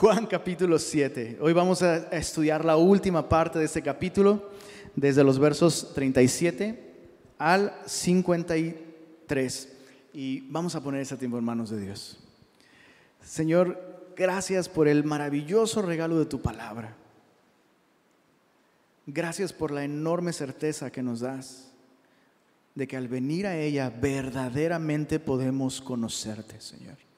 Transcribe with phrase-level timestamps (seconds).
[0.00, 1.36] Juan capítulo 7.
[1.42, 4.48] Hoy vamos a estudiar la última parte de este capítulo,
[4.96, 6.94] desde los versos 37
[7.36, 9.68] al 53.
[10.14, 12.18] Y vamos a poner ese tiempo en manos de Dios.
[13.22, 13.78] Señor,
[14.16, 16.96] gracias por el maravilloso regalo de tu palabra.
[19.04, 21.72] Gracias por la enorme certeza que nos das
[22.74, 27.09] de que al venir a ella verdaderamente podemos conocerte, Señor.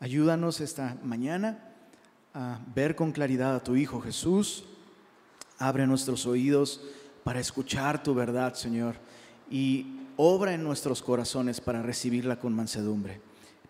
[0.00, 1.58] Ayúdanos esta mañana
[2.34, 4.64] a ver con claridad a tu Hijo Jesús.
[5.58, 6.82] Abre nuestros oídos
[7.22, 8.96] para escuchar tu verdad, Señor,
[9.48, 9.86] y
[10.16, 13.20] obra en nuestros corazones para recibirla con mansedumbre.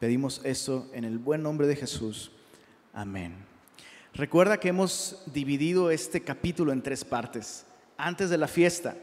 [0.01, 2.33] Pedimos esto en el buen nombre de Jesús.
[2.95, 3.35] Amén.
[4.15, 7.67] Recuerda que hemos dividido este capítulo en tres partes.
[7.99, 8.97] Antes de la fiesta,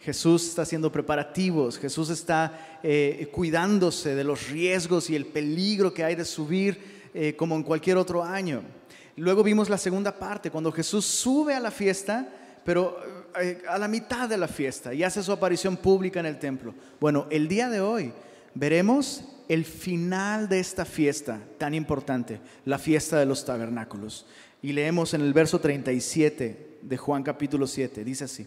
[0.00, 6.04] Jesús está haciendo preparativos, Jesús está eh, cuidándose de los riesgos y el peligro que
[6.04, 8.62] hay de subir eh, como en cualquier otro año.
[9.16, 12.28] Luego vimos la segunda parte, cuando Jesús sube a la fiesta,
[12.64, 12.96] pero
[13.40, 16.74] eh, a la mitad de la fiesta y hace su aparición pública en el templo.
[17.00, 18.12] Bueno, el día de hoy
[18.54, 24.26] veremos el final de esta fiesta tan importante, la fiesta de los tabernáculos.
[24.62, 28.46] Y leemos en el verso 37 de Juan capítulo 7, dice así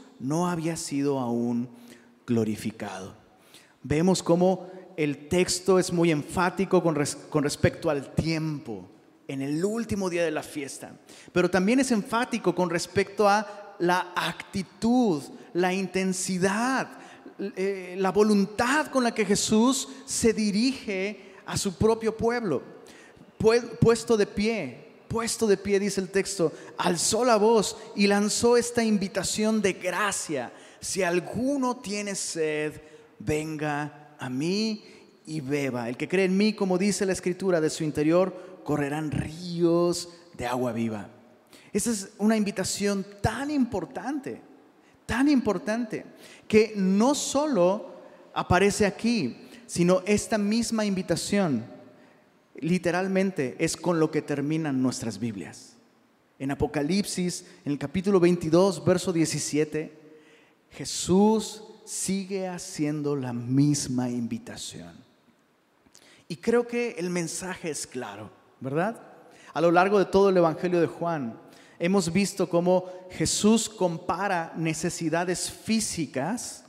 [0.21, 1.69] no había sido aún
[2.25, 3.15] glorificado.
[3.83, 8.87] Vemos cómo el texto es muy enfático con, respecto al tiempo,
[9.27, 10.93] en el último día de la fiesta,
[11.31, 16.99] pero también es enfático con respecto a la actitud, la intensidad,
[17.55, 22.61] eh, la voluntad con la que Jesús se dirige a su propio pueblo,
[23.79, 24.80] puesto de pie,
[25.11, 30.53] puesto de pie, dice el texto, alzó la voz y lanzó esta invitación de gracia.
[30.79, 32.79] Si alguno tiene sed,
[33.19, 34.85] venga a mí
[35.25, 35.89] y beba.
[35.89, 40.07] El que cree en mí, como dice la escritura, de su interior correrán ríos
[40.37, 41.09] de agua viva.
[41.73, 44.41] Esa es una invitación tan importante,
[45.05, 46.05] tan importante,
[46.47, 47.95] que no solo
[48.33, 51.65] aparece aquí, sino esta misma invitación
[52.55, 55.77] literalmente es con lo que terminan nuestras Biblias.
[56.39, 59.99] En Apocalipsis, en el capítulo 22, verso 17,
[60.71, 64.93] Jesús sigue haciendo la misma invitación.
[66.27, 69.01] Y creo que el mensaje es claro, ¿verdad?
[69.53, 71.37] A lo largo de todo el Evangelio de Juan,
[71.77, 76.63] hemos visto cómo Jesús compara necesidades físicas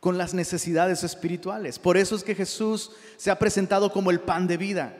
[0.00, 1.78] con las necesidades espirituales.
[1.78, 4.96] Por eso es que Jesús se ha presentado como el pan de vida.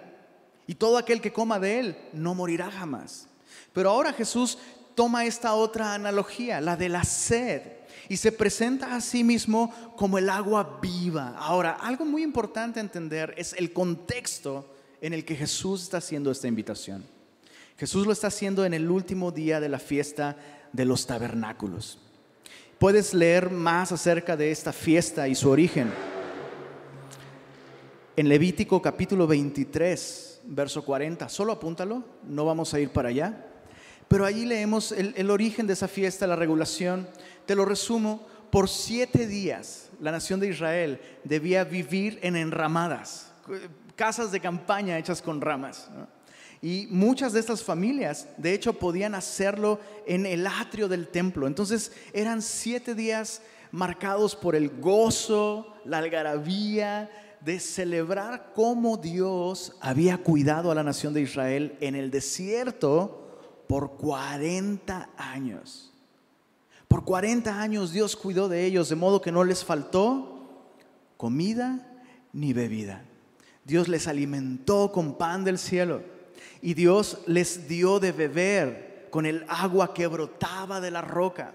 [0.70, 3.26] Y todo aquel que coma de él no morirá jamás.
[3.72, 4.56] Pero ahora Jesús
[4.94, 7.62] toma esta otra analogía, la de la sed,
[8.08, 11.34] y se presenta a sí mismo como el agua viva.
[11.36, 16.46] Ahora, algo muy importante entender es el contexto en el que Jesús está haciendo esta
[16.46, 17.04] invitación.
[17.76, 20.36] Jesús lo está haciendo en el último día de la fiesta
[20.72, 21.98] de los tabernáculos.
[22.78, 25.90] Puedes leer más acerca de esta fiesta y su origen
[28.14, 31.28] en Levítico capítulo 23 verso 40.
[31.28, 33.46] Solo apúntalo, no vamos a ir para allá.
[34.08, 37.08] Pero allí leemos el, origen de esa fiesta, la regulación.
[37.46, 43.32] Te lo resumo, por siete días la nación de Israel debía vivir en enramadas,
[43.94, 45.88] casas de campaña hechas con ramas.
[46.60, 51.46] Y muchas de estas familias, de hecho, podían hacerlo en el atrio del templo.
[51.46, 53.40] Entonces eran siete días
[53.70, 57.08] marcados por el gozo, la algarabía,
[57.40, 63.96] de celebrar cómo Dios había cuidado a la nación de Israel en el desierto por
[63.96, 65.92] 40 años.
[66.86, 70.48] Por 40 años Dios cuidó de ellos de modo que no les faltó
[71.16, 71.86] comida
[72.32, 73.04] ni bebida.
[73.64, 76.02] Dios les alimentó con pan del cielo
[76.60, 81.54] y Dios les dio de beber con el agua que brotaba de la roca.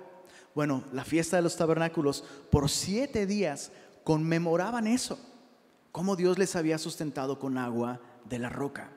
[0.56, 3.72] Bueno, la fiesta de los tabernáculos por siete días
[4.04, 5.20] conmemoraban eso
[5.96, 8.90] cómo Dios les había sustentado con agua de la roca.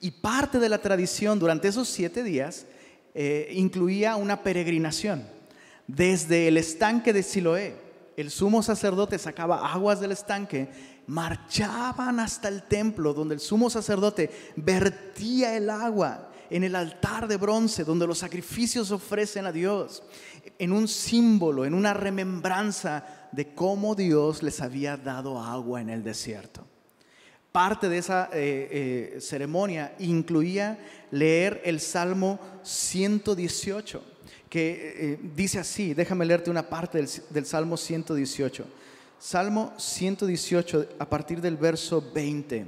[0.00, 2.64] Y parte de la tradición durante esos siete días
[3.12, 5.22] eh, incluía una peregrinación.
[5.86, 7.76] Desde el estanque de Siloé,
[8.16, 10.70] el sumo sacerdote sacaba aguas del estanque,
[11.06, 17.36] marchaban hasta el templo donde el sumo sacerdote vertía el agua en el altar de
[17.36, 20.02] bronce donde los sacrificios ofrecen a Dios,
[20.58, 26.02] en un símbolo, en una remembranza de cómo Dios les había dado agua en el
[26.02, 26.66] desierto.
[27.52, 30.78] Parte de esa eh, eh, ceremonia incluía
[31.10, 34.02] leer el Salmo 118,
[34.48, 38.66] que eh, dice así, déjame leerte una parte del, del Salmo 118.
[39.18, 42.66] Salmo 118, a partir del verso 20,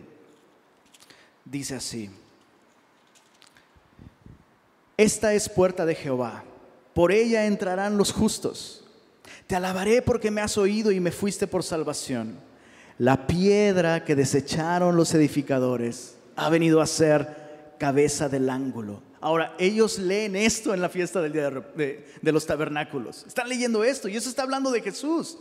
[1.44, 2.10] dice así.
[4.96, 6.44] Esta es puerta de Jehová,
[6.94, 8.84] por ella entrarán los justos.
[9.46, 12.38] Te alabaré porque me has oído y me fuiste por salvación.
[12.98, 19.02] La piedra que desecharon los edificadores ha venido a ser cabeza del ángulo.
[19.20, 23.24] Ahora, ellos leen esto en la fiesta del día de, los tabernáculos.
[23.26, 25.38] Están leyendo esto y eso está hablando de Jesús.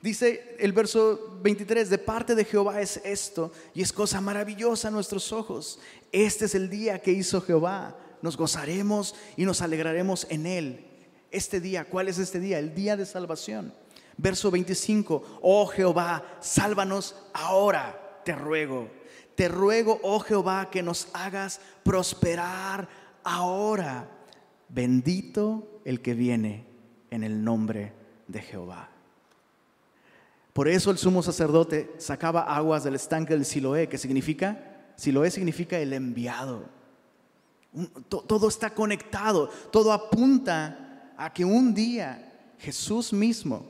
[0.00, 4.90] Dice el verso 23, de parte de Jehová es esto y es cosa maravillosa a
[4.90, 5.80] nuestros ojos.
[6.12, 7.96] Este es el día que hizo Jehová
[8.26, 10.84] nos gozaremos y nos alegraremos en Él.
[11.30, 12.58] Este día, ¿cuál es este día?
[12.58, 13.72] El día de salvación.
[14.16, 18.90] Verso 25, oh Jehová, sálvanos ahora, te ruego.
[19.36, 22.88] Te ruego, oh Jehová, que nos hagas prosperar
[23.22, 24.10] ahora.
[24.68, 26.66] Bendito el que viene
[27.10, 27.92] en el nombre
[28.26, 28.90] de Jehová.
[30.52, 35.78] Por eso el sumo sacerdote sacaba aguas del estanque del Siloé, que significa, Siloé significa
[35.78, 36.75] el enviado.
[38.08, 43.66] Todo está conectado, todo apunta a que un día Jesús mismo,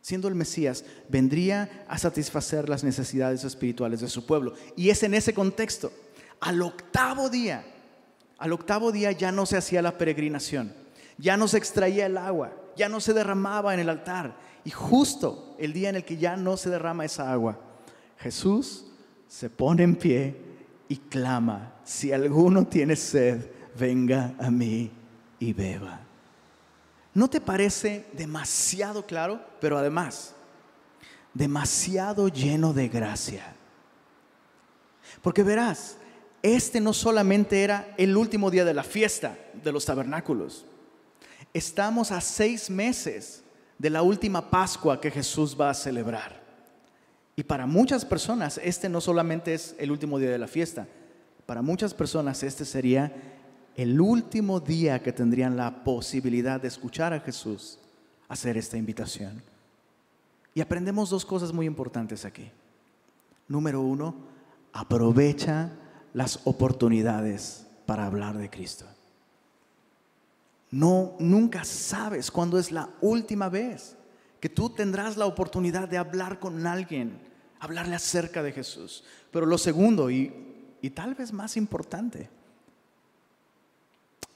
[0.00, 4.54] siendo el Mesías, vendría a satisfacer las necesidades espirituales de su pueblo.
[4.76, 5.92] Y es en ese contexto,
[6.40, 7.64] al octavo día,
[8.38, 10.72] al octavo día ya no se hacía la peregrinación,
[11.18, 14.36] ya no se extraía el agua, ya no se derramaba en el altar.
[14.64, 17.60] Y justo el día en el que ya no se derrama esa agua,
[18.18, 18.86] Jesús
[19.28, 20.49] se pone en pie
[20.90, 23.48] y clama, si alguno tiene sed,
[23.78, 24.90] venga a mí
[25.38, 26.00] y beba.
[27.14, 29.40] ¿No te parece demasiado claro?
[29.60, 30.34] Pero además,
[31.32, 33.54] demasiado lleno de gracia.
[35.22, 35.96] Porque verás,
[36.42, 40.66] este no solamente era el último día de la fiesta de los tabernáculos.
[41.54, 43.44] Estamos a seis meses
[43.78, 46.39] de la última Pascua que Jesús va a celebrar.
[47.40, 50.86] Y para muchas personas este no solamente es el último día de la fiesta,
[51.46, 53.14] para muchas personas este sería
[53.76, 57.78] el último día que tendrían la posibilidad de escuchar a Jesús
[58.28, 59.42] hacer esta invitación.
[60.52, 62.50] Y aprendemos dos cosas muy importantes aquí.
[63.48, 64.16] Número uno,
[64.74, 65.72] aprovecha
[66.12, 68.84] las oportunidades para hablar de Cristo.
[70.70, 73.96] No, nunca sabes cuándo es la última vez
[74.40, 77.29] que tú tendrás la oportunidad de hablar con alguien
[77.60, 79.04] hablarle acerca de Jesús.
[79.30, 80.32] Pero lo segundo, y,
[80.80, 82.28] y tal vez más importante,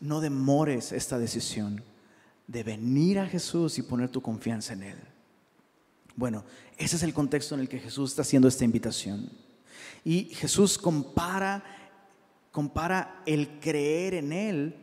[0.01, 1.83] no demores esta decisión
[2.47, 4.99] de venir a Jesús y poner tu confianza en Él.
[6.15, 6.45] Bueno,
[6.77, 9.31] ese es el contexto en el que Jesús está haciendo esta invitación.
[10.05, 11.65] Y Jesús compara,
[12.53, 14.77] compara el creer en Él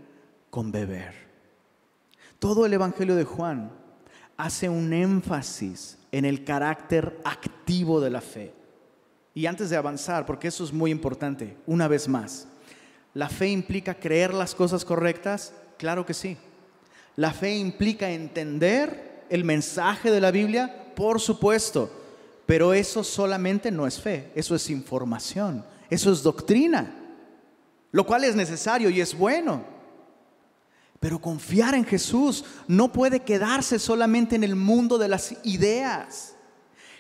[0.49, 1.13] con beber.
[2.39, 3.71] Todo el Evangelio de Juan
[4.41, 8.51] hace un énfasis en el carácter activo de la fe.
[9.35, 12.47] Y antes de avanzar, porque eso es muy importante, una vez más,
[13.13, 15.53] ¿la fe implica creer las cosas correctas?
[15.77, 16.37] Claro que sí.
[17.17, 20.91] ¿La fe implica entender el mensaje de la Biblia?
[20.95, 21.91] Por supuesto.
[22.47, 26.91] Pero eso solamente no es fe, eso es información, eso es doctrina,
[27.91, 29.63] lo cual es necesario y es bueno.
[31.01, 36.35] Pero confiar en Jesús no puede quedarse solamente en el mundo de las ideas.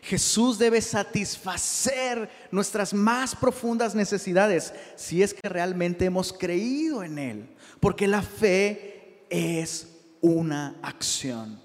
[0.01, 7.55] Jesús debe satisfacer nuestras más profundas necesidades si es que realmente hemos creído en Él.
[7.79, 9.87] Porque la fe es
[10.19, 11.61] una acción.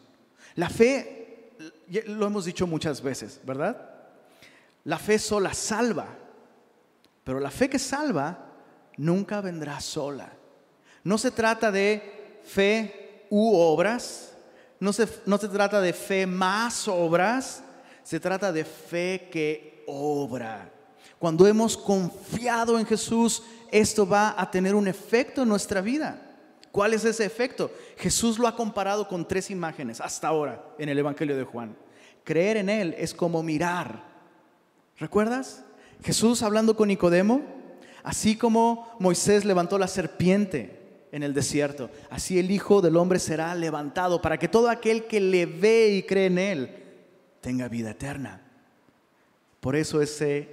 [0.57, 1.53] La fe,
[2.05, 3.95] lo hemos dicho muchas veces, ¿verdad?
[4.85, 6.07] La fe sola salva,
[7.25, 8.53] pero la fe que salva
[8.99, 10.31] nunca vendrá sola.
[11.03, 12.16] No se trata de
[12.47, 14.33] fe u obras.
[14.79, 17.63] No se, no se trata de fe más obras,
[18.03, 20.71] se trata de fe que obra.
[21.19, 26.23] Cuando hemos confiado en Jesús, esto va a tener un efecto en nuestra vida.
[26.71, 27.71] ¿Cuál es ese efecto?
[27.97, 31.75] Jesús lo ha comparado con tres imágenes hasta ahora en el Evangelio de Juan.
[32.23, 34.05] Creer en Él es como mirar.
[34.99, 35.65] ¿Recuerdas?
[36.05, 37.41] Jesús hablando con Nicodemo,
[38.03, 40.76] así como Moisés levantó la serpiente
[41.13, 41.91] en el desierto.
[42.11, 46.03] Así el Hijo del Hombre será levantado para que todo aquel que le ve y
[46.03, 46.71] cree en Él
[47.41, 48.41] tenga vida eterna.
[49.61, 50.49] Por eso ese,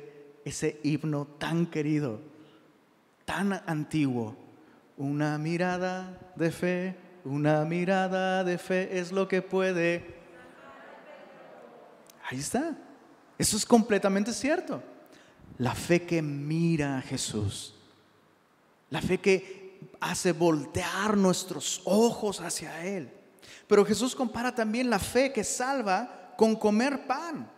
[0.45, 2.21] ese himno tan querido,
[3.25, 4.35] tan antiguo,
[4.97, 6.95] una mirada de fe,
[7.25, 10.15] una mirada de fe es lo que puede.
[12.29, 12.77] Ahí está.
[13.37, 14.81] Eso es completamente cierto.
[15.57, 17.75] La fe que mira a Jesús.
[18.89, 19.62] La fe que
[20.03, 23.09] hace voltear nuestros ojos hacia Él.
[23.67, 27.49] Pero Jesús compara también la fe que salva con comer pan.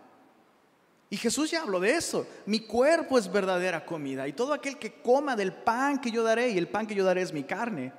[1.09, 2.27] Y Jesús ya habló de eso.
[2.45, 4.27] Mi cuerpo es verdadera comida.
[4.27, 7.03] Y todo aquel que coma del pan que yo daré, y el pan que yo
[7.03, 7.91] daré es mi carne,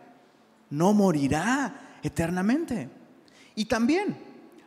[0.71, 2.89] no morirá eternamente.
[3.55, 4.17] Y también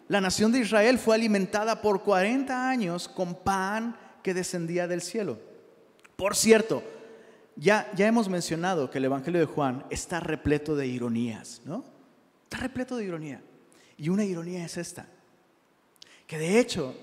[0.07, 5.39] la nación de Israel fue alimentada por 40 años con pan que descendía del cielo.
[6.15, 6.83] Por cierto,
[7.59, 11.83] ya, ya hemos mencionado que el Evangelio de Juan está repleto de ironías, ¿no?
[12.43, 13.41] Está repleto de ironía.
[13.97, 15.07] Y una ironía es esta,
[16.25, 16.95] que de hecho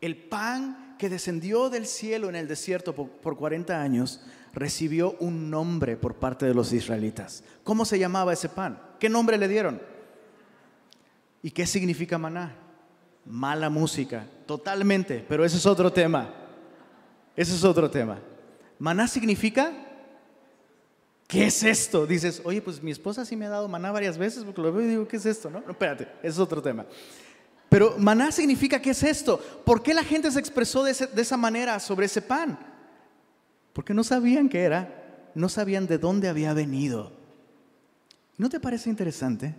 [0.00, 4.22] el pan que descendió del cielo en el desierto por, por 40 años
[4.54, 7.44] recibió un nombre por parte de los israelitas.
[7.62, 8.80] ¿Cómo se llamaba ese pan?
[8.98, 9.80] ¿Qué nombre le dieron?
[11.42, 12.56] ¿Y qué significa maná?
[13.26, 16.34] Mala música, totalmente, pero ese es otro tema.
[17.36, 18.18] Ese es otro tema.
[18.78, 19.72] Maná significa,
[21.28, 22.06] ¿qué es esto?
[22.06, 24.84] Dices, oye, pues mi esposa sí me ha dado maná varias veces, porque lo veo
[24.84, 25.48] y digo, ¿qué es esto?
[25.48, 26.84] No, no espérate, es otro tema.
[27.68, 29.38] Pero maná significa, ¿qué es esto?
[29.64, 32.58] ¿Por qué la gente se expresó de, de esa manera sobre ese pan?
[33.74, 37.12] Porque no sabían qué era, no sabían de dónde había venido.
[38.38, 39.54] ¿No te parece interesante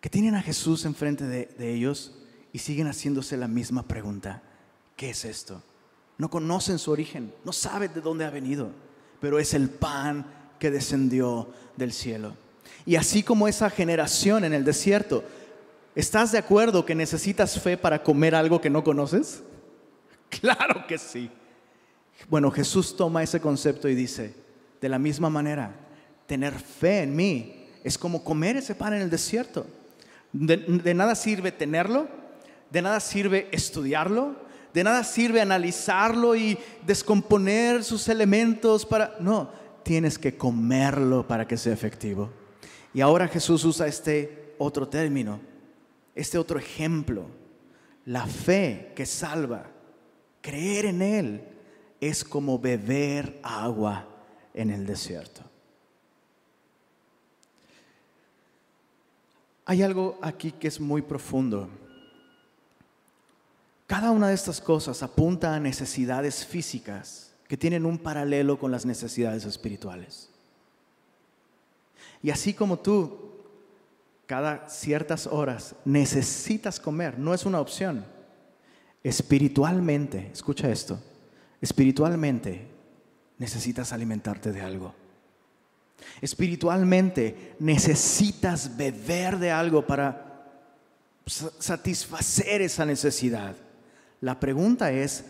[0.00, 2.18] que tienen a Jesús enfrente de, de ellos
[2.52, 4.42] y siguen haciéndose la misma pregunta?
[4.94, 5.62] ¿Qué es esto?
[6.18, 8.72] No conocen su origen, no saben de dónde ha venido,
[9.20, 12.34] pero es el pan que descendió del cielo.
[12.86, 15.24] Y así como esa generación en el desierto,
[15.96, 19.42] ¿estás de acuerdo que necesitas fe para comer algo que no conoces?
[20.40, 21.28] Claro que sí.
[22.28, 24.32] Bueno, Jesús toma ese concepto y dice,
[24.80, 25.74] de la misma manera,
[26.26, 29.66] tener fe en mí es como comer ese pan en el desierto.
[30.32, 32.06] De, de, nada sirve tenerlo,
[32.70, 34.36] de nada sirve estudiarlo,
[34.72, 39.16] de nada sirve analizarlo y descomponer sus elementos para...
[39.18, 39.50] No,
[39.82, 42.30] tienes que comerlo para que sea efectivo.
[42.92, 45.40] Y ahora Jesús usa este otro término,
[46.14, 47.26] este otro ejemplo.
[48.06, 49.70] La fe que salva,
[50.40, 51.44] creer en Él,
[52.00, 54.06] es como beber agua
[54.54, 55.42] en el desierto.
[59.66, 61.68] Hay algo aquí que es muy profundo.
[63.86, 68.86] Cada una de estas cosas apunta a necesidades físicas que tienen un paralelo con las
[68.86, 70.28] necesidades espirituales.
[72.22, 73.32] Y así como tú,
[74.24, 78.04] cada ciertas horas necesitas comer, no es una opción.
[79.02, 81.00] Espiritualmente, escucha esto,
[81.60, 82.68] espiritualmente
[83.36, 84.94] necesitas alimentarte de algo.
[86.20, 90.46] Espiritualmente necesitas beber de algo para
[91.26, 93.56] satisfacer esa necesidad.
[94.20, 95.24] La pregunta es,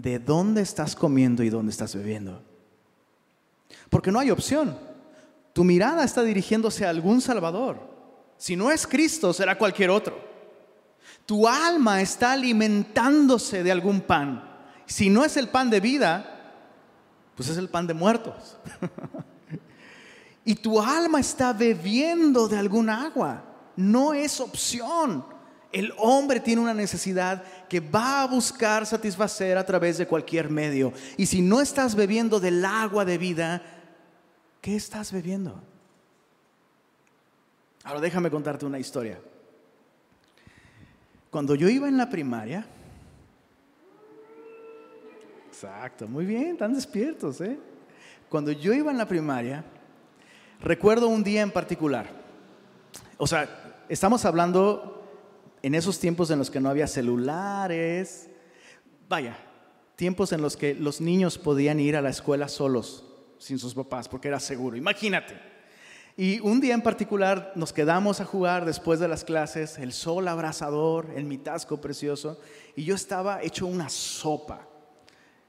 [0.00, 2.40] ¿de dónde estás comiendo y dónde estás bebiendo?
[3.90, 4.78] Porque no hay opción.
[5.52, 7.80] Tu mirada está dirigiéndose a algún Salvador.
[8.36, 10.16] Si no es Cristo, será cualquier otro.
[11.26, 14.48] Tu alma está alimentándose de algún pan.
[14.86, 16.54] Si no es el pan de vida,
[17.34, 18.56] pues es el pan de muertos.
[20.44, 23.42] y tu alma está bebiendo de algún agua.
[23.74, 25.24] No es opción.
[25.70, 30.92] El hombre tiene una necesidad que va a buscar satisfacer a través de cualquier medio.
[31.16, 33.62] Y si no estás bebiendo del agua de vida,
[34.62, 35.60] ¿qué estás bebiendo?
[37.84, 39.20] Ahora déjame contarte una historia.
[41.30, 42.66] Cuando yo iba en la primaria,
[45.48, 47.58] exacto, muy bien, están despiertos, ¿eh?
[48.30, 49.64] Cuando yo iba en la primaria,
[50.60, 52.08] recuerdo un día en particular.
[53.18, 54.97] O sea, estamos hablando
[55.62, 58.28] en esos tiempos en los que no había celulares,
[59.08, 59.36] vaya,
[59.96, 63.04] tiempos en los que los niños podían ir a la escuela solos,
[63.38, 65.34] sin sus papás, porque era seguro, imagínate.
[66.16, 70.26] Y un día en particular nos quedamos a jugar después de las clases, el sol
[70.26, 72.40] abrasador, el mitasco precioso,
[72.74, 74.66] y yo estaba hecho una sopa.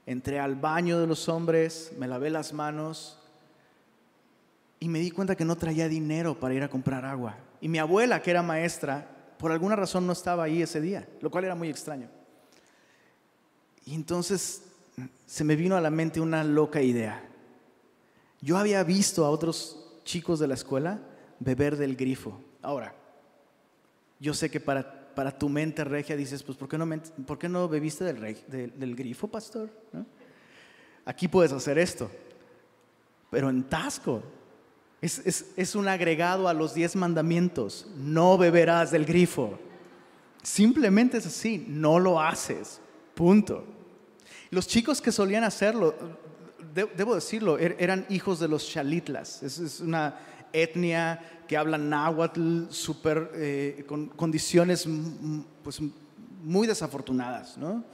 [0.06, 3.18] Entré al baño de los hombres, me lavé las manos
[4.78, 7.36] y me di cuenta que no traía dinero para ir a comprar agua.
[7.60, 9.08] Y mi abuela, que era maestra,
[9.40, 12.10] por alguna razón no estaba ahí ese día, lo cual era muy extraño.
[13.86, 14.64] Y entonces
[15.24, 17.26] se me vino a la mente una loca idea.
[18.42, 21.00] Yo había visto a otros chicos de la escuela
[21.38, 22.38] beber del grifo.
[22.60, 22.94] Ahora,
[24.18, 26.86] yo sé que para, para tu mente regia dices, pues ¿por qué no,
[27.26, 29.70] por qué no bebiste del, del, grifo, pastor?
[31.06, 32.10] Aquí puedes hacer esto.
[33.30, 34.22] Pero en Tasco
[35.02, 37.86] es, un agregado a los diez mandamientos.
[37.96, 39.58] No beberás del grifo.
[40.42, 42.80] Simplemente es así, no lo haces.
[43.14, 43.64] Punto.
[44.50, 45.94] Los chicos que solían hacerlo,
[46.74, 49.42] debo decirlo, er, eran hijos de los chalitlas.
[49.42, 50.18] Es, una
[50.52, 54.86] etnia que habla náhuatl super, eh, con condiciones
[55.62, 55.80] pues,
[56.42, 57.56] muy desafortunadas.
[57.56, 57.84] ¿no?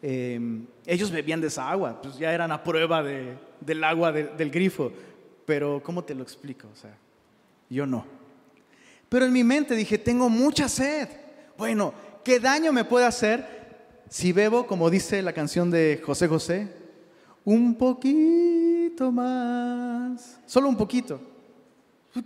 [0.00, 4.50] Em, ellos bebían de esa agua, pues ya eran a prueba de, del agua del
[4.50, 4.92] grifo.
[5.46, 6.68] Pero, ¿cómo te lo explico?
[6.72, 6.96] O sea,
[7.68, 8.04] yo no.
[9.08, 11.08] Pero en mi mente dije, tengo mucha sed.
[11.56, 16.68] Bueno, ¿qué daño me puede hacer si bebo, como dice la canción de José José,
[17.44, 21.20] un poquito más, solo un poquito?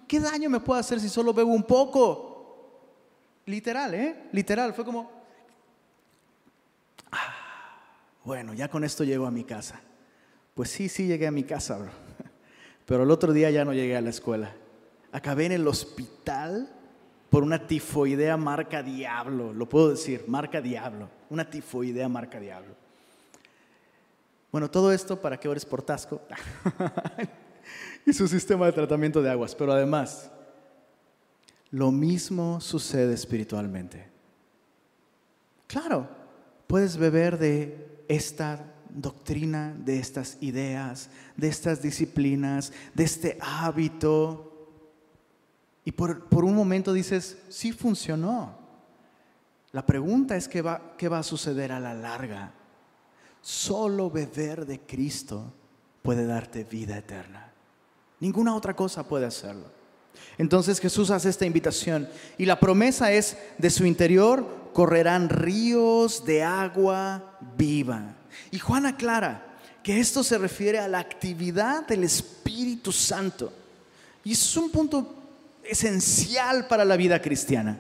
[0.07, 2.29] ¿Qué daño me puede hacer si solo bebo un poco?
[3.47, 4.29] Literal, ¿eh?
[4.33, 5.11] Literal, fue como,
[7.11, 7.35] ah,
[8.25, 9.81] bueno, ya con esto llego a mi casa.
[10.55, 12.08] Pues sí, sí llegué a mi casa, bro.
[12.89, 14.51] Pero el otro día ya no llegué a la escuela.
[15.13, 16.71] Acabé en el hospital
[17.29, 22.75] por una tifoidea marca diablo, lo puedo decir, marca diablo, una tifoidea marca diablo.
[24.51, 26.23] Bueno, todo esto para que ores por Tasco
[28.07, 30.31] y su sistema de tratamiento de aguas, pero además,
[31.71, 34.09] lo mismo sucede espiritualmente.
[35.67, 36.09] Claro,
[36.67, 38.65] puedes beber de esta
[39.01, 44.49] doctrina, de estas ideas, de estas disciplinas, de este hábito,
[45.89, 48.59] y por, un momento dices, sí funcionó.
[49.73, 52.53] La pregunta es ¿qué va, qué va a suceder a la larga.
[53.41, 55.51] Solo beber de Cristo
[56.03, 57.51] puede darte vida eterna.
[58.21, 59.65] Ninguna otra cosa puede hacerlo.
[60.37, 66.43] Entonces Jesús hace esta invitación y la promesa es, de su interior correrán ríos de
[66.43, 68.15] agua viva.
[68.51, 69.45] Y Juan aclara
[69.83, 73.53] que esto se refiere a la actividad del Espíritu Santo.
[74.25, 75.15] Y es un punto
[75.65, 77.79] esencial para la vida cristiana.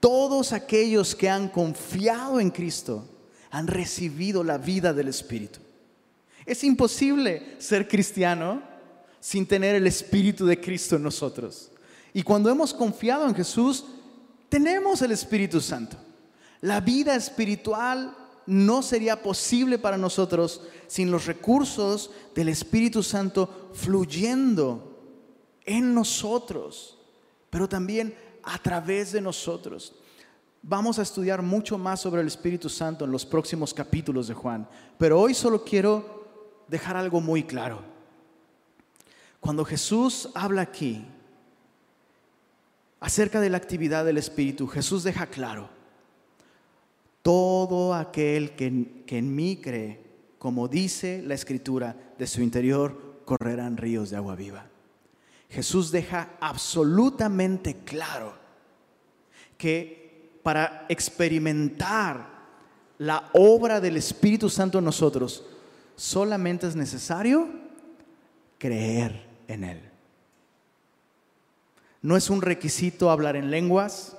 [0.00, 3.08] Todos aquellos que han confiado en Cristo
[3.50, 5.60] han recibido la vida del Espíritu.
[6.44, 8.62] Es imposible ser cristiano
[9.20, 11.70] sin tener el Espíritu de Cristo en nosotros.
[12.12, 13.84] Y cuando hemos confiado en Jesús,
[14.48, 15.96] tenemos el Espíritu Santo.
[16.60, 18.14] La vida espiritual
[18.46, 24.98] no sería posible para nosotros sin los recursos del Espíritu Santo fluyendo
[25.64, 26.98] en nosotros
[27.54, 29.94] pero también a través de nosotros.
[30.60, 34.68] Vamos a estudiar mucho más sobre el Espíritu Santo en los próximos capítulos de Juan,
[34.98, 36.26] pero hoy solo quiero
[36.66, 37.80] dejar algo muy claro.
[39.38, 41.06] Cuando Jesús habla aquí
[42.98, 45.68] acerca de la actividad del Espíritu, Jesús deja claro,
[47.24, 49.98] todo aquel que, que en mí cree,
[50.38, 54.66] como dice la Escritura, de su interior correrán ríos de agua viva.
[55.48, 58.34] Jesús deja absolutamente claro
[59.56, 62.28] que para experimentar
[62.98, 65.46] la obra del Espíritu Santo en nosotros,
[65.96, 67.48] solamente es necesario
[68.58, 69.80] creer en Él.
[72.02, 74.13] No es un requisito hablar en lenguas,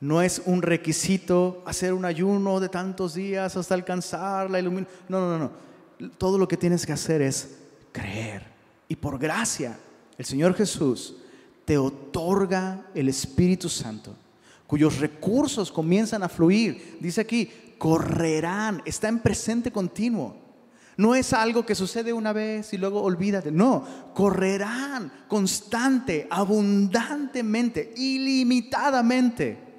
[0.00, 4.98] no es un requisito hacer un ayuno de tantos días hasta alcanzar la iluminación.
[5.08, 6.10] No, no, no.
[6.16, 7.58] Todo lo que tienes que hacer es
[7.92, 8.46] creer.
[8.88, 9.78] Y por gracia
[10.16, 11.16] el Señor Jesús
[11.66, 14.16] te otorga el Espíritu Santo,
[14.66, 16.96] cuyos recursos comienzan a fluir.
[16.98, 20.34] Dice aquí, correrán, está en presente continuo.
[20.96, 23.52] No es algo que sucede una vez y luego olvídate.
[23.52, 29.69] No, correrán constante, abundantemente, ilimitadamente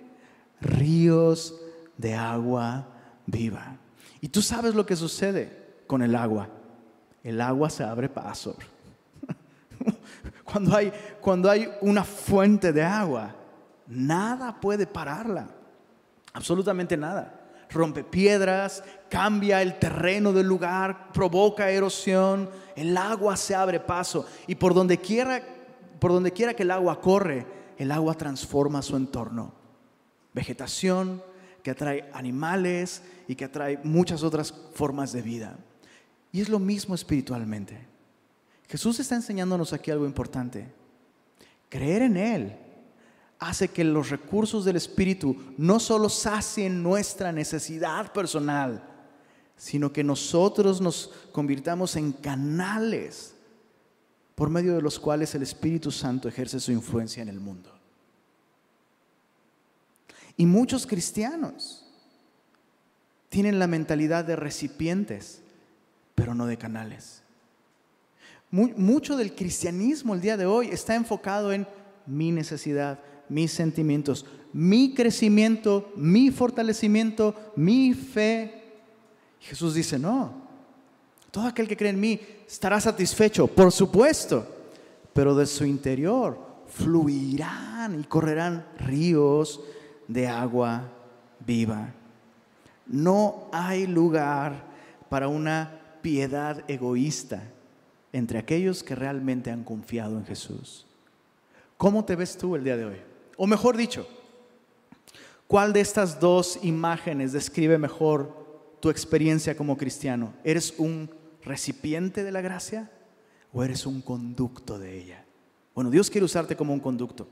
[0.62, 1.56] ríos
[1.98, 2.88] de agua
[3.26, 3.78] viva.
[4.22, 6.48] Y tú sabes lo que sucede con el agua.
[7.24, 8.56] El agua se abre paso
[10.44, 13.36] cuando hay, cuando hay una fuente de agua,
[13.88, 15.48] nada puede pararla,
[16.34, 17.38] absolutamente nada.
[17.70, 24.56] Rompe piedras, cambia el terreno del lugar, provoca erosión, el agua se abre paso y
[24.56, 25.42] por donde quiera,
[26.00, 27.46] por donde quiera que el agua corre,
[27.78, 29.61] el agua transforma su entorno.
[30.34, 31.22] Vegetación
[31.64, 35.58] que atrae animales y que atrae muchas otras formas de vida.
[36.32, 37.78] Y es lo mismo espiritualmente.
[38.68, 40.72] Jesús está enseñándonos aquí algo importante.
[41.70, 42.56] Creer en Él
[43.40, 48.88] hace que los recursos del Espíritu no solo sacien nuestra necesidad personal,
[49.58, 53.36] sino que nosotros nos convirtamos en canales
[54.36, 57.81] por medio de los cuales el Espíritu Santo ejerce su influencia en el mundo.
[60.42, 61.86] Y muchos cristianos
[63.30, 65.40] tienen la mentalidad de recipientes,
[66.16, 67.22] pero no de canales.
[68.50, 71.68] Mucho del cristianismo el día de hoy está enfocado en
[72.08, 72.98] mi necesidad,
[73.30, 78.64] mis sentimientos, mi crecimiento, mi fortalecimiento, mi fe.
[79.42, 80.34] Jesús dice, no,
[81.30, 84.48] todo aquel que cree en mí estará satisfecho, por supuesto,
[85.14, 89.62] pero de su interior fluirán y correrán ríos
[90.12, 90.90] de agua
[91.46, 91.94] viva.
[92.86, 94.66] No hay lugar
[95.10, 97.44] para una piedad egoísta
[98.12, 100.86] entre aquellos que realmente han confiado en Jesús.
[101.78, 102.98] ¿Cómo te ves tú el día de hoy?
[103.38, 104.08] O mejor dicho,
[105.48, 108.36] ¿cuál de estas dos imágenes describe mejor
[108.82, 110.34] tu experiencia como cristiano?
[110.44, 111.10] ¿Eres un
[111.44, 112.92] recipiente de la gracia
[113.54, 115.26] o eres un conducto de ella?
[115.74, 117.28] Bueno, Dios quiere usarte como un conducto.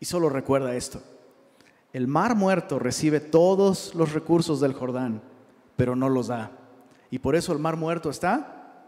[0.00, 1.02] Y solo recuerda esto.
[1.92, 5.22] El mar muerto recibe todos los recursos del Jordán,
[5.76, 6.52] pero no los da.
[7.10, 8.86] Y por eso el mar muerto está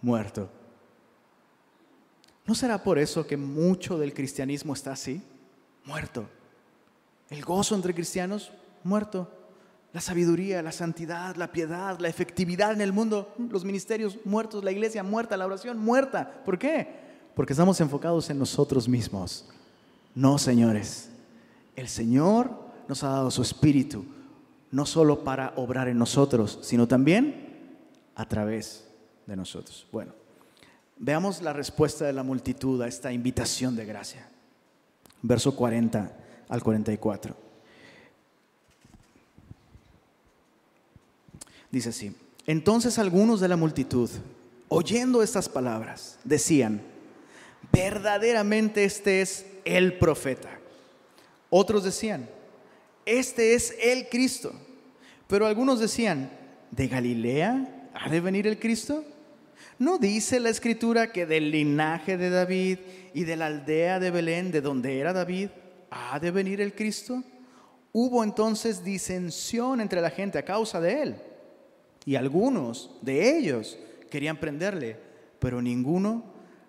[0.00, 0.48] muerto.
[2.46, 5.20] ¿No será por eso que mucho del cristianismo está así?
[5.84, 6.26] Muerto.
[7.28, 8.52] El gozo entre cristianos,
[8.84, 9.30] muerto.
[9.92, 14.70] La sabiduría, la santidad, la piedad, la efectividad en el mundo, los ministerios muertos, la
[14.70, 16.42] iglesia muerta, la oración muerta.
[16.44, 17.06] ¿Por qué?
[17.34, 19.48] Porque estamos enfocados en nosotros mismos.
[20.14, 21.10] No, señores.
[21.76, 22.50] El Señor
[22.88, 24.04] nos ha dado su espíritu,
[24.70, 27.76] no solo para obrar en nosotros, sino también
[28.14, 28.88] a través
[29.26, 29.86] de nosotros.
[29.92, 30.12] Bueno,
[30.98, 34.28] veamos la respuesta de la multitud a esta invitación de gracia.
[35.22, 36.16] Verso 40
[36.48, 37.36] al 44.
[41.70, 44.08] Dice así, entonces algunos de la multitud,
[44.68, 46.80] oyendo estas palabras, decían,
[47.72, 50.55] verdaderamente este es el profeta.
[51.50, 52.28] Otros decían,
[53.04, 54.52] este es el Cristo.
[55.26, 56.30] Pero algunos decían,
[56.70, 59.04] ¿de Galilea ha de venir el Cristo?
[59.78, 62.78] ¿No dice la escritura que del linaje de David
[63.14, 65.48] y de la aldea de Belén, de donde era David,
[65.90, 67.22] ha de venir el Cristo?
[67.92, 71.16] Hubo entonces disensión entre la gente a causa de él.
[72.04, 73.78] Y algunos de ellos
[74.10, 74.96] querían prenderle,
[75.38, 76.24] pero ninguno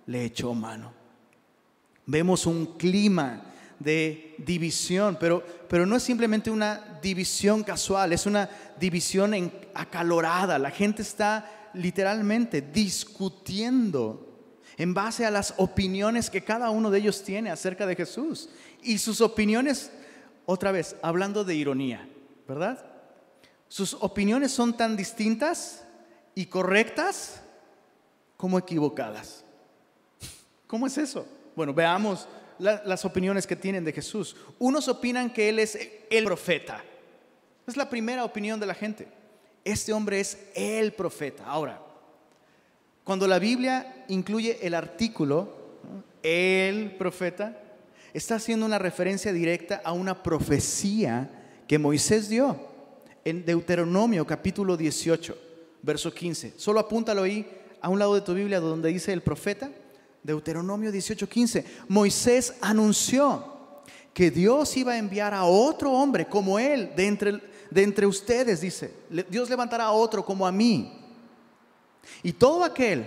[0.05, 0.93] le echó mano.
[2.05, 8.49] Vemos un clima de división, pero, pero no es simplemente una división casual, es una
[8.79, 10.57] división acalorada.
[10.57, 14.27] La gente está literalmente discutiendo
[14.77, 18.49] en base a las opiniones que cada uno de ellos tiene acerca de Jesús.
[18.83, 19.91] Y sus opiniones,
[20.45, 22.07] otra vez, hablando de ironía,
[22.47, 22.85] ¿verdad?
[23.67, 25.83] Sus opiniones son tan distintas
[26.35, 27.41] y correctas
[28.37, 29.43] como equivocadas.
[30.67, 31.25] ¿Cómo es eso?
[31.55, 32.27] Bueno, veamos
[32.59, 34.35] las opiniones que tienen de Jesús.
[34.59, 35.77] Unos opinan que Él es
[36.09, 36.83] el profeta.
[37.65, 39.07] Es la primera opinión de la gente.
[39.63, 41.45] Este hombre es el profeta.
[41.45, 41.81] Ahora,
[43.03, 45.53] cuando la Biblia incluye el artículo,
[46.23, 47.61] el profeta,
[48.13, 51.29] está haciendo una referencia directa a una profecía
[51.67, 52.57] que Moisés dio
[53.25, 55.37] en Deuteronomio capítulo 18,
[55.81, 56.53] verso 15.
[56.57, 57.45] Solo apúntalo ahí
[57.81, 59.69] a un lado de tu Biblia donde dice el profeta
[60.23, 63.57] Deuteronomio 18:15, Moisés anunció
[64.13, 68.61] que Dios iba a enviar a otro hombre como él de entre, de entre ustedes,
[68.61, 68.91] dice,
[69.29, 70.91] Dios levantará a otro como a mí.
[72.23, 73.05] Y todo aquel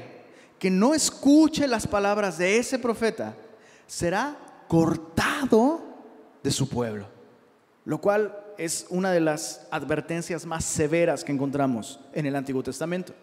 [0.59, 3.35] que no escuche las palabras de ese profeta
[3.87, 4.37] será
[4.69, 5.81] cortado
[6.45, 7.09] de su pueblo,
[7.85, 13.15] lo cual es una de las advertencias más severas que encontramos en el Antiguo Testamento,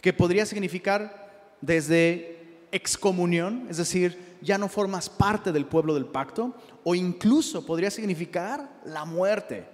[0.00, 2.31] que podría significar desde
[2.72, 8.80] excomunión, es decir, ya no formas parte del pueblo del pacto, o incluso podría significar
[8.84, 9.66] la muerte.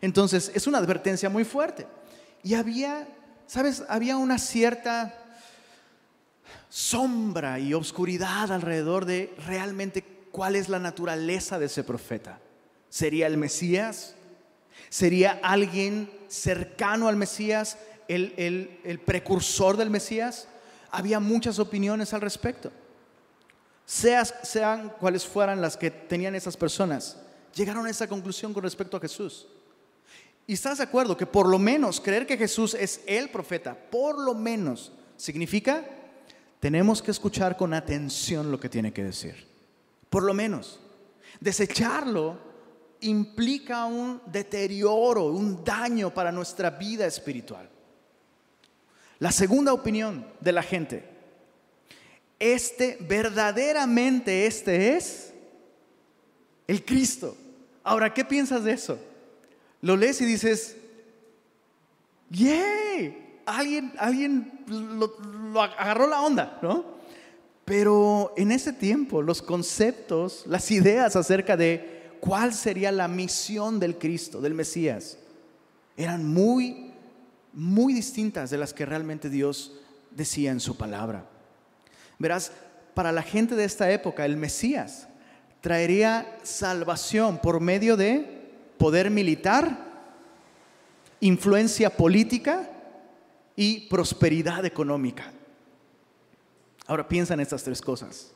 [0.00, 1.86] Entonces, es una advertencia muy fuerte.
[2.42, 3.08] Y había,
[3.46, 3.84] ¿sabes?
[3.88, 5.14] Había una cierta
[6.68, 12.40] sombra y obscuridad alrededor de realmente cuál es la naturaleza de ese profeta.
[12.88, 14.14] ¿Sería el Mesías?
[14.88, 20.48] ¿Sería alguien cercano al Mesías, el, el precursor del Mesías?
[20.90, 22.70] Había muchas opiniones al respecto.
[23.84, 27.16] sean cuales fueran las que tenían esas personas,
[27.54, 29.46] llegaron a esa conclusión con respecto a Jesús.
[30.46, 34.18] Y estás de acuerdo que por lo menos creer que Jesús es el profeta, por
[34.18, 35.84] lo menos, significa
[36.60, 39.46] tenemos que escuchar con atención lo que tiene que decir.
[40.10, 40.78] Por lo menos.
[41.40, 42.38] Desecharlo
[43.00, 47.68] implica un deterioro, un daño para nuestra vida espiritual.
[49.20, 51.04] La segunda opinión de la gente,
[52.38, 55.34] este verdaderamente este es
[56.66, 57.36] el Cristo.
[57.84, 58.98] Ahora, ¿qué piensas de eso?
[59.82, 60.76] Lo lees y dices,
[62.30, 63.40] ¡yay!
[63.44, 66.84] Alguien, alguien lo, agarró la onda, ¿no?
[67.66, 73.98] Pero en ese tiempo los conceptos, las ideas acerca de cuál sería la misión del
[73.98, 75.18] Cristo, del Mesías,
[75.96, 76.89] eran muy,
[77.52, 79.72] muy distintas de las que realmente Dios
[80.10, 81.26] decía en su palabra.
[82.18, 82.52] Verás,
[82.94, 85.08] para la gente de esta época, el Mesías
[85.60, 89.88] traería salvación por medio de poder militar,
[91.20, 92.70] influencia política
[93.56, 95.32] y prosperidad económica.
[96.86, 98.32] Ahora piensa en estas tres cosas.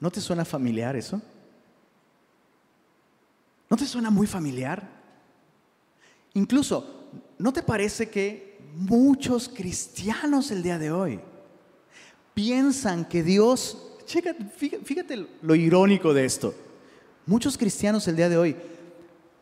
[0.00, 1.22] ¿No te suena familiar eso?
[3.70, 4.86] ¿No te suena muy familiar?
[6.34, 7.01] Incluso,
[7.38, 11.20] ¿no te parece que muchos cristianos el día de hoy
[12.34, 16.54] piensan que Dios, fíjate, lo irónico de esto,
[17.26, 18.56] muchos cristianos el día de hoy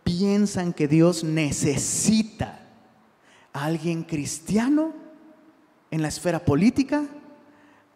[0.03, 2.67] piensan que Dios necesita
[3.53, 4.93] a alguien cristiano
[5.91, 7.07] en la esfera política,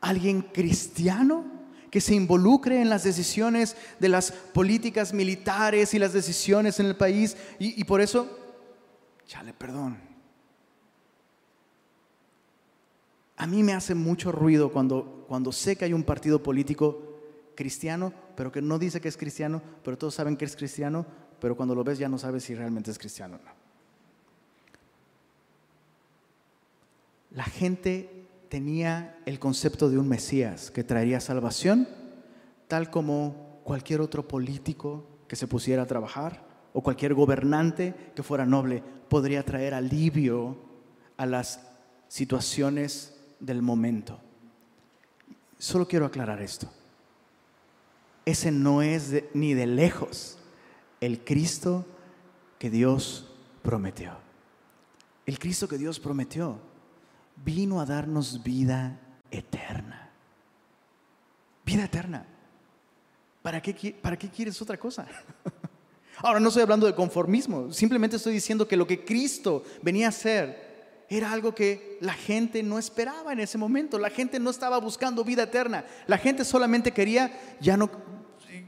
[0.00, 1.44] alguien cristiano
[1.90, 6.96] que se involucre en las decisiones de las políticas militares y las decisiones en el
[6.96, 7.37] país.
[7.60, 8.43] Y, por eso,
[9.26, 10.14] chale, perdón,
[13.37, 17.18] A mí me hace mucho ruido cuando, cuando sé que hay un partido político
[17.54, 21.04] cristiano, pero que no dice que es cristiano, pero todos saben que es cristiano,
[21.40, 23.50] pero cuando lo ves ya no sabes si realmente es cristiano o no.
[27.32, 31.88] La gente tenía el concepto de un Mesías que traería salvación,
[32.68, 38.44] tal como cualquier otro político que se pusiera a trabajar o cualquier gobernante que fuera
[38.44, 40.58] noble podría traer alivio
[41.16, 41.60] a las
[42.08, 44.20] situaciones del momento.
[45.56, 46.68] Solo quiero aclarar esto.
[48.26, 50.38] Ese no es ni de lejos
[51.00, 51.87] el Cristo
[52.58, 53.32] que Dios
[53.62, 54.18] prometió.
[55.26, 56.58] El Cristo que Dios prometió
[57.37, 58.98] vino a darnos vida
[59.30, 60.10] eterna.
[61.64, 62.26] Vida eterna.
[63.42, 65.06] ¿Para qué, ¿Para qué quieres otra cosa?
[66.24, 70.08] Ahora no estoy hablando de conformismo, simplemente estoy diciendo que lo que Cristo venía a
[70.08, 73.98] hacer era algo que la gente no esperaba en ese momento.
[73.98, 75.84] La gente no estaba buscando vida eterna.
[76.06, 77.90] La gente solamente quería ya no,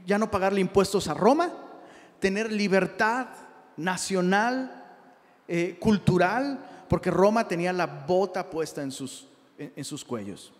[0.05, 1.51] ya no pagarle impuestos a Roma,
[2.19, 3.25] tener libertad
[3.75, 4.85] nacional,
[5.47, 10.53] eh, cultural, porque Roma tenía la bota puesta en sus, en sus cuellos.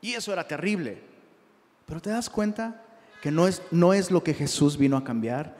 [0.00, 1.00] Y eso era terrible.
[1.86, 2.82] Pero te das cuenta
[3.22, 5.59] que no es, no es lo que Jesús vino a cambiar.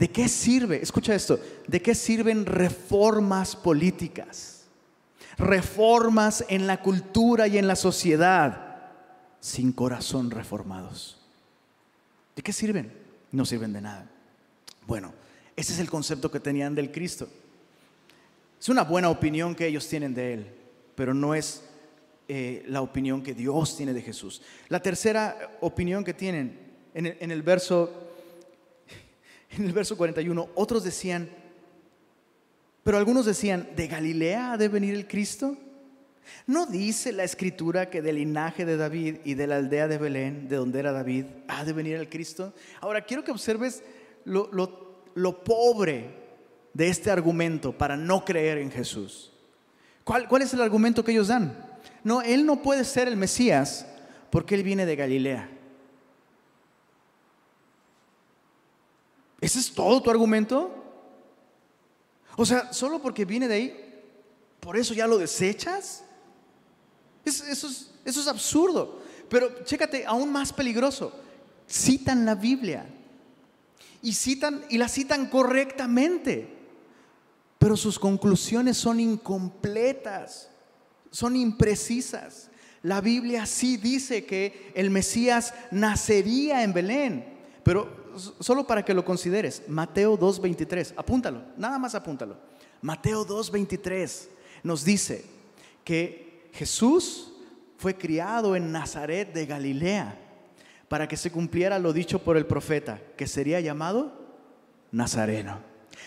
[0.00, 0.82] ¿De qué sirve?
[0.82, 1.38] Escucha esto.
[1.68, 4.60] ¿De qué sirven reformas políticas?
[5.40, 8.76] reformas en la cultura y en la sociedad
[9.40, 11.18] sin corazón reformados.
[12.36, 12.92] ¿De qué sirven?
[13.32, 14.08] No sirven de nada.
[14.86, 15.12] Bueno,
[15.56, 17.26] ese es el concepto que tenían del Cristo.
[18.60, 20.46] Es una buena opinión que ellos tienen de Él,
[20.94, 21.64] pero no es
[22.28, 24.42] eh, la opinión que Dios tiene de Jesús.
[24.68, 26.58] La tercera opinión que tienen
[26.92, 28.09] en el, en el verso
[29.50, 31.28] en el verso 41, otros decían,
[32.82, 35.56] pero algunos decían, ¿de Galilea ha de venir el Cristo?
[36.46, 40.48] ¿No dice la escritura que del linaje de David y de la aldea de Belén,
[40.48, 42.54] de donde era David, ha de venir el Cristo?
[42.80, 43.82] Ahora quiero que observes
[44.24, 44.50] lo,
[45.14, 46.10] lo, pobre
[46.72, 49.32] de este argumento para no creer en Jesús.
[50.04, 51.56] ¿Cuál, ¿Cuál es el argumento que ellos dan?
[52.04, 53.86] No, Él no puede ser el Mesías
[54.30, 55.59] porque Él viene de Galilea.
[59.40, 60.74] ¿Ese es todo tu argumento?
[62.36, 64.02] O sea, solo porque viene de ahí,
[64.60, 66.04] ¿por eso ya lo desechas?
[67.24, 69.00] eso, es, eso es absurdo.
[69.28, 71.12] Pero chécate, aún más peligroso.
[71.68, 72.86] Citan la Biblia.
[74.02, 76.48] Y citan, y la citan correctamente.
[77.58, 80.48] Pero sus conclusiones son incompletas,
[81.10, 82.50] son imprecisas.
[82.82, 87.26] La Biblia sí dice que el Mesías nacería en Belén,
[87.62, 87.99] pero
[88.40, 92.36] solo para que lo consideres, Mateo 2.23, apúntalo, nada más apúntalo.
[92.82, 94.28] Mateo 2.23
[94.62, 95.24] nos dice
[95.84, 97.32] que Jesús
[97.76, 100.18] fue criado en Nazaret de Galilea
[100.88, 104.12] para que se cumpliera lo dicho por el profeta, que sería llamado
[104.90, 105.60] Nazareno.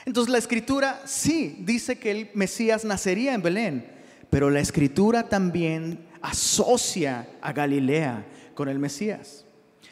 [0.05, 3.91] Entonces la escritura sí dice que el Mesías nacería en Belén,
[4.29, 9.45] pero la escritura también asocia a Galilea con el Mesías.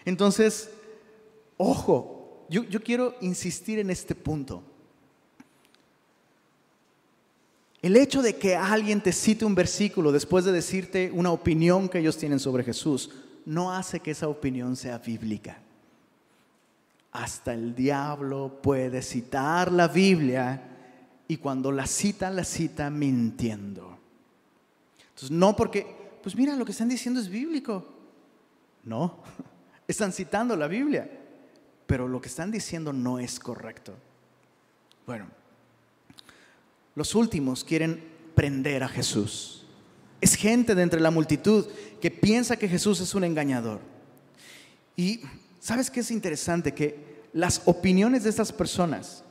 [0.05, 0.71] Entonces,
[1.63, 4.63] Ojo, yo, quiero insistir en este punto.
[7.83, 11.99] El hecho de que alguien te cite un versículo después de decirte una opinión que
[11.99, 13.11] ellos tienen sobre Jesús,
[13.45, 15.59] no hace que esa opinión sea bíblica.
[17.11, 20.63] hasta el diablo puede citar la Biblia
[21.27, 23.99] y cuando la cita, la cita mintiendo.
[25.09, 25.85] Entonces, no porque,
[26.23, 27.85] pues mira, lo que están diciendo es bíblico.
[28.83, 29.19] No,
[29.87, 31.20] están citando la Biblia,
[31.91, 33.93] pero lo que están diciendo no es correcto.
[35.05, 35.27] Bueno,
[36.95, 38.01] los últimos quieren
[38.33, 39.65] prender a Jesús.
[40.21, 41.67] Es gente de entre la multitud
[41.99, 43.81] que piensa que Jesús es un engañador.
[44.95, 45.19] Y
[45.59, 46.73] ¿sabes qué es interesante?
[46.73, 49.25] Que las opiniones de estas personas,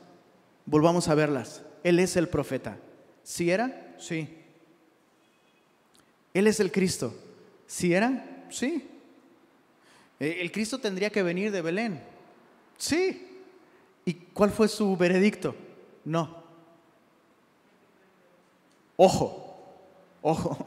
[0.67, 2.77] volvamos a verlas, Él es el profeta.
[3.23, 3.95] ¿Sí era?
[3.97, 4.37] Sí.
[6.31, 7.11] Él es el Cristo.
[7.65, 8.45] ¿Sí era?
[8.51, 8.87] Sí.
[10.19, 12.10] ¿El Cristo tendría que venir de Belén?
[12.81, 13.27] Sí.
[14.05, 15.55] ¿Y cuál fue su veredicto?
[16.03, 16.41] No.
[18.97, 19.55] Ojo,
[20.23, 20.57] ojo.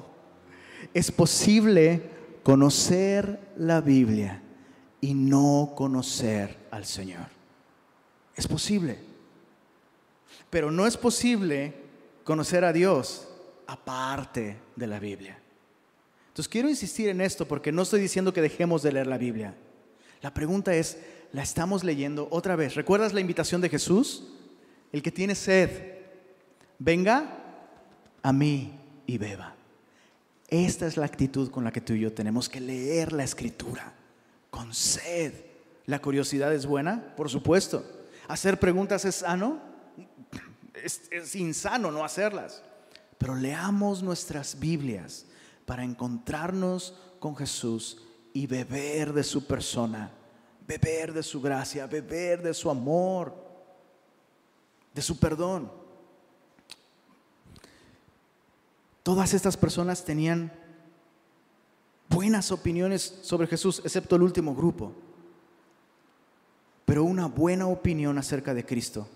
[0.92, 2.02] Es posible
[2.44, 4.40] conocer la Biblia
[5.00, 7.26] y no conocer al Señor.
[8.36, 8.96] Es posible.
[10.50, 11.74] Pero no es posible
[12.22, 13.26] conocer a Dios
[13.66, 15.36] aparte de la Biblia.
[16.28, 19.56] Entonces quiero insistir en esto porque no estoy diciendo que dejemos de leer la Biblia.
[20.22, 20.96] La pregunta es,
[21.34, 22.76] ¿la estamos leyendo otra vez?
[22.76, 24.22] ¿Recuerdas la invitación de Jesús?
[24.92, 25.98] El que tiene sed,
[26.78, 27.38] venga
[28.22, 29.56] a mí y beba.
[30.48, 33.92] Esta es la actitud con la que tú y yo tenemos que leer la escritura
[34.48, 35.34] con sed.
[35.86, 37.14] ¿La curiosidad es buena?
[37.16, 37.84] Por supuesto.
[38.28, 39.58] ¿Hacer preguntas es sano?
[40.72, 42.62] Es, insano no hacerlas.
[43.18, 45.26] Pero leamos nuestras Biblias
[45.66, 48.00] para encontrarnos con Jesús
[48.32, 50.12] y beber de su persona,
[50.66, 53.34] beber de su gracia, beber de su amor,
[54.94, 55.70] de su perdón.
[59.02, 60.50] Todas estas personas tenían
[62.08, 64.92] buenas opiniones sobre Jesús, excepto el último grupo.
[66.86, 69.08] Pero una buena opinión acerca de Cristo,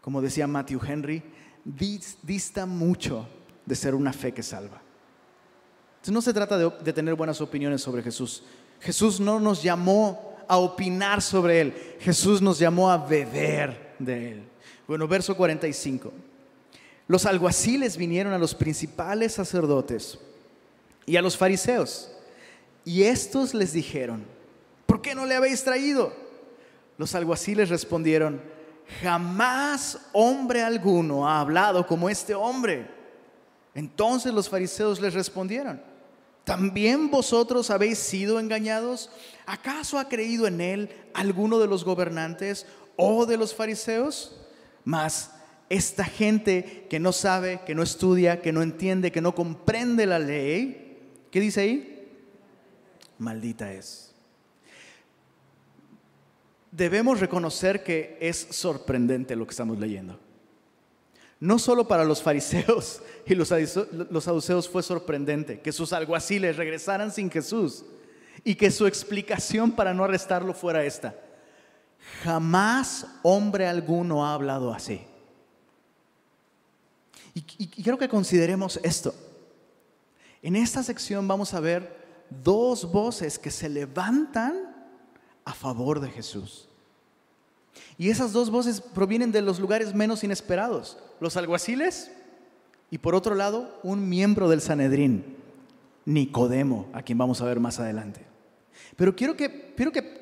[0.00, 1.22] como decía Matthew Henry,
[1.64, 3.28] dista mucho
[3.64, 4.82] de ser una fe que salva.
[5.92, 8.42] Entonces no se trata de, de tener buenas opiniones sobre Jesús.
[8.80, 14.42] Jesús no nos llamó a opinar sobre Él, Jesús nos llamó a beber de Él.
[14.86, 16.12] Bueno, verso 45.
[17.08, 20.18] Los alguaciles vinieron a los principales sacerdotes
[21.06, 22.12] y a los fariseos.
[22.84, 24.26] Y estos les dijeron,
[24.84, 26.12] ¿por qué no le habéis traído?
[26.98, 28.38] Los alguaciles respondieron,
[29.00, 32.90] jamás hombre alguno ha hablado como este hombre.
[33.74, 35.80] Entonces los fariseos les respondieron,
[36.44, 39.10] ¿también vosotros habéis sido engañados?
[39.46, 44.40] ¿Acaso ha creído en él alguno de los gobernantes o de los fariseos?
[44.84, 45.30] Mas
[45.68, 50.18] esta gente que no sabe, que no estudia, que no entiende, que no comprende la
[50.18, 50.82] ley,
[51.32, 52.08] ¿Qué dice ahí?
[53.18, 54.14] Maldita es.
[56.70, 60.20] Debemos reconocer que es sorprendente lo que estamos leyendo.
[61.42, 67.28] No solo para los fariseos y los, saduceos fue sorprendente que sus alguaciles regresaran sin
[67.28, 67.84] Jesús
[68.44, 71.16] y que su explicación para no arrestarlo fuera esta.
[72.22, 75.04] Jamás hombre alguno ha hablado así.
[77.34, 79.12] Y, y quiero que consideremos esto.
[80.42, 81.92] En esta sección vamos a ver
[82.44, 84.76] dos voces que se levantan
[85.44, 86.68] a favor de Jesús.
[88.02, 92.10] Y esas dos voces provienen de los lugares menos inesperados, los alguaciles
[92.90, 95.36] y por otro lado un miembro del Sanedrín,
[96.04, 98.26] Nicodemo, a quien vamos a ver más adelante.
[98.96, 100.20] Pero quiero que, quiero que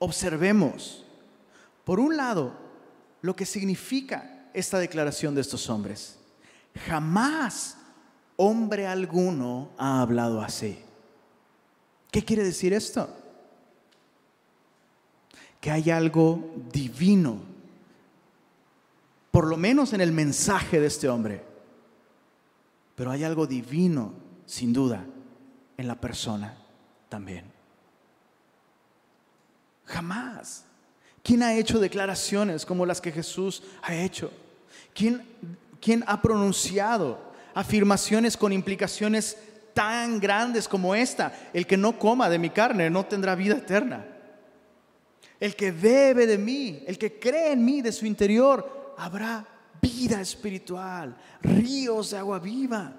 [0.00, 1.06] observemos,
[1.82, 2.52] por un lado,
[3.22, 6.18] lo que significa esta declaración de estos hombres.
[6.86, 7.78] Jamás
[8.36, 10.78] hombre alguno ha hablado así.
[12.10, 13.08] ¿Qué quiere decir esto?
[15.66, 17.40] Que hay algo divino,
[19.32, 21.42] por lo menos en el mensaje de este hombre,
[22.94, 24.12] pero hay algo divino,
[24.46, 25.04] sin duda,
[25.76, 26.56] en la persona
[27.08, 27.46] también.
[29.86, 30.66] Jamás.
[31.24, 34.30] ¿Quién ha hecho declaraciones como las que Jesús ha hecho?
[34.94, 35.26] ¿Quién,
[35.80, 37.18] quién ha pronunciado
[37.54, 39.36] afirmaciones con implicaciones
[39.74, 41.36] tan grandes como esta.
[41.52, 44.06] El que no coma de mi carne no tendrá vida eterna.
[45.38, 49.46] El que bebe de mí, el que cree en mí de su interior, habrá
[49.80, 52.92] vida espiritual, ríos de agua viva.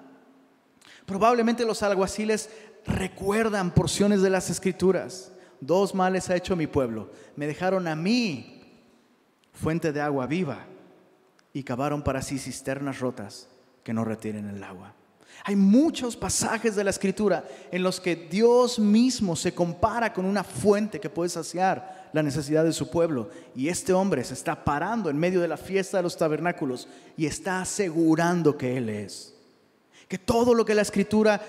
[1.04, 2.50] Probablemente los alguaciles
[2.86, 5.32] recuerdan porciones de las escrituras.
[5.60, 7.10] Dos males ha hecho mi pueblo.
[7.34, 8.62] Me dejaron a mí
[9.52, 10.66] fuente de agua viva
[11.52, 13.48] y cavaron para sí cisternas rotas
[13.82, 14.94] que no retiren el agua.
[15.44, 20.44] Hay muchos pasajes de la escritura en los que Dios mismo se compara con una
[20.44, 23.30] fuente que puede saciar la necesidad de su pueblo.
[23.54, 27.26] Y este hombre se está parando en medio de la fiesta de los tabernáculos y
[27.26, 29.34] está asegurando que Él es.
[30.08, 31.40] Que todo lo que la escritura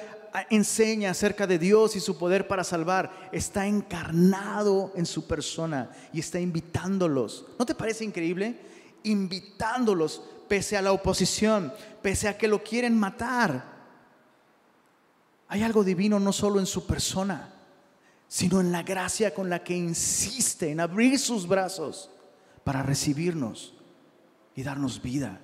[0.49, 6.20] enseña acerca de Dios y su poder para salvar está encarnado en su persona y
[6.20, 7.45] está invitándolos.
[7.57, 8.60] ¿No te parece increíble?
[9.03, 13.80] Invitándolos pese a la oposición, pese a que lo quieren matar
[15.49, 17.51] hay algo divino no solo en su persona,
[18.30, 22.12] sino en la gracia con la que insiste en abrir sus brazos
[22.64, 23.74] para recibirnos
[24.56, 25.42] y darnos vida.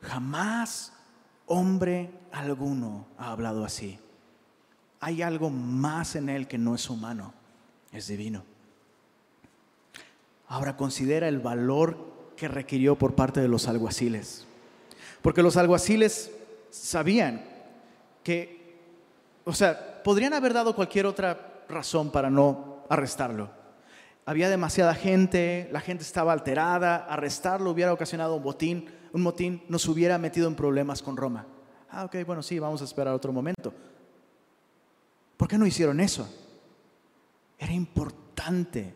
[0.00, 0.92] Jamás
[1.46, 3.98] hombre alguno ha hablado así.
[5.00, 7.34] Hay algo más en él que no es humano,
[7.90, 8.44] es divino.
[10.46, 14.46] Ahora considera el valor que requirió por parte de los alguaciles.
[15.20, 16.30] Porque los alguaciles
[16.70, 17.44] sabían
[18.22, 18.78] que,
[19.44, 23.50] o sea, podrían haber dado cualquier otra razón para no arrestarlo.
[24.26, 29.88] Había demasiada gente, la gente estaba alterada, arrestarlo hubiera ocasionado un botín, un motín nos
[29.88, 31.46] hubiera metido en problemas con Roma.
[31.90, 33.72] Ah, ok, bueno, sí, vamos a esperar otro momento.
[35.36, 36.28] ¿Por qué no hicieron eso?
[37.58, 38.94] Era importante,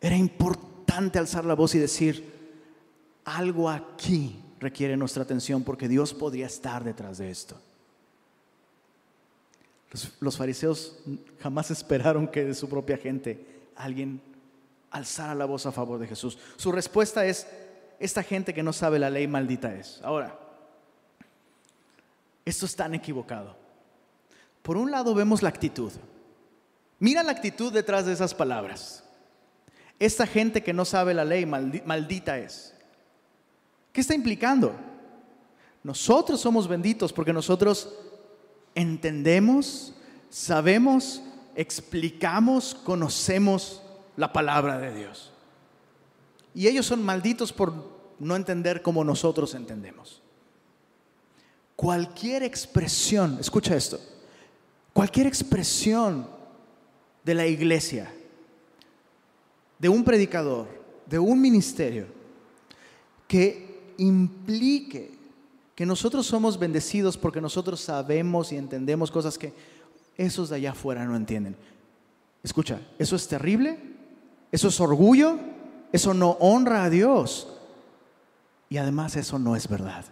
[0.00, 2.32] era importante alzar la voz y decir,
[3.24, 7.60] algo aquí requiere nuestra atención porque Dios podría estar detrás de esto.
[10.18, 10.96] Los, fariseos
[11.40, 14.20] jamás esperaron que de su propia gente alguien
[14.90, 16.36] alzara la voz a favor de Jesús.
[16.56, 17.46] Su respuesta es,
[18.00, 20.00] esta gente que no sabe la ley maldita es.
[20.02, 20.36] Ahora,
[22.44, 23.56] esto es tan equivocado.
[24.62, 25.92] Por un lado vemos la actitud.
[26.98, 29.04] Mira la actitud detrás de esas palabras.
[30.00, 32.74] Esta gente que no sabe la ley maldita es.
[33.92, 34.74] ¿Qué está implicando?
[35.84, 37.94] Nosotros somos benditos porque nosotros
[38.74, 39.94] entendemos,
[40.30, 41.22] sabemos,
[41.54, 43.82] explicamos, conocemos
[44.16, 45.32] la palabra de Dios.
[46.54, 47.74] Y ellos son malditos por
[48.18, 50.22] no entender como nosotros entendemos.
[51.76, 54.00] Cualquier expresión, escucha esto,
[54.92, 56.28] cualquier expresión
[57.24, 58.12] de la iglesia,
[59.78, 60.68] de un predicador,
[61.06, 62.06] de un ministerio,
[63.26, 65.18] que implique
[65.74, 69.52] que nosotros somos bendecidos porque nosotros sabemos y entendemos cosas que
[70.16, 71.56] esos de allá afuera no entienden.
[72.42, 73.78] Escucha, eso es terrible,
[74.52, 75.38] eso es orgullo,
[75.92, 77.48] eso no honra a Dios
[78.68, 80.04] y además eso no es verdad.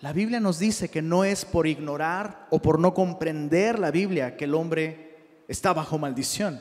[0.00, 4.36] La Biblia nos dice que no es por ignorar o por no comprender la Biblia
[4.36, 6.60] que el hombre está bajo maldición.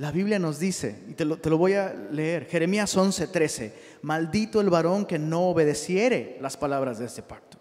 [0.00, 5.04] La Biblia nos dice, y te lo, voy a leer, Jeremías 11:13, maldito el varón
[5.04, 7.58] que no obedeciere las palabras de este pacto.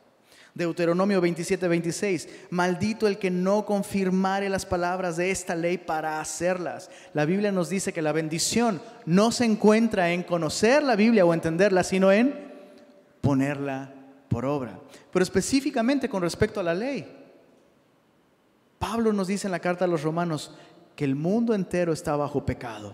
[0.53, 6.89] Deuteronomio 27:26, maldito el que no confirmare las palabras de esta ley para hacerlas.
[7.13, 11.33] La Biblia nos dice que la bendición no se encuentra en conocer la Biblia o
[11.33, 12.33] entenderla, sino en
[13.19, 13.93] ponerla
[14.29, 14.79] por obra.
[15.11, 17.19] Pero específicamente con respecto a la ley.
[18.79, 20.53] Pablo nos dice en la carta a los romanos,
[20.99, 22.93] que el mundo entero está bajo pecado.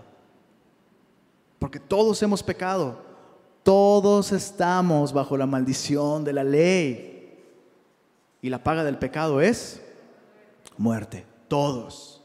[1.58, 3.02] Porque todos hemos pecado.
[3.64, 7.36] Todos estamos bajo la maldición de la ley.
[8.40, 9.82] Y la paga del pecado es
[10.78, 11.26] muerte.
[11.48, 12.22] Todos.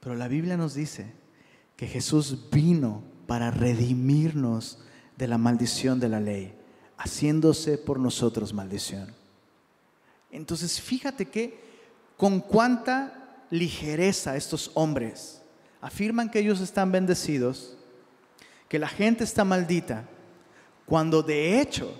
[0.00, 1.12] Pero la Biblia nos dice
[1.76, 4.80] que Jesús vino para redimirnos
[5.16, 6.52] de la maldición de la ley,
[6.96, 9.14] haciéndose por nosotros maldición.
[10.32, 11.60] Entonces, fíjate que
[12.16, 13.20] con cuánta
[13.52, 15.42] ligereza estos hombres.
[15.82, 17.76] Afirman que ellos están bendecidos,
[18.66, 20.08] que la gente está maldita,
[20.86, 21.94] cuando de hecho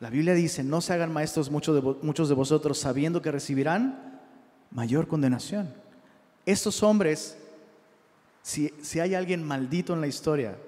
[0.00, 4.20] la Biblia dice, no se hagan maestros muchos de, muchos de vosotros sabiendo que recibirán
[4.72, 5.72] mayor condenación.
[6.44, 7.38] Estos hombres,
[8.42, 10.58] si, si hay alguien maldito en la historia,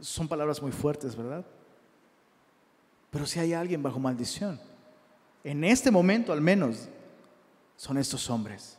[0.00, 1.44] son palabras muy fuertes, ¿verdad?
[3.10, 4.58] Pero si hay alguien bajo maldición,
[5.44, 6.88] en este momento al menos,
[7.76, 8.78] son estos hombres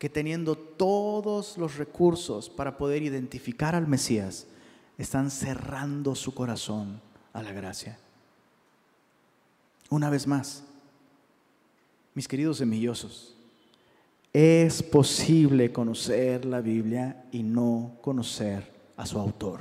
[0.00, 4.46] que teniendo todos los recursos para poder identificar al Mesías,
[4.96, 7.02] están cerrando su corazón
[7.34, 7.98] a la gracia.
[9.90, 10.64] Una vez más,
[12.14, 13.36] mis queridos semillosos,
[14.32, 19.60] es posible conocer la Biblia y no conocer a su autor.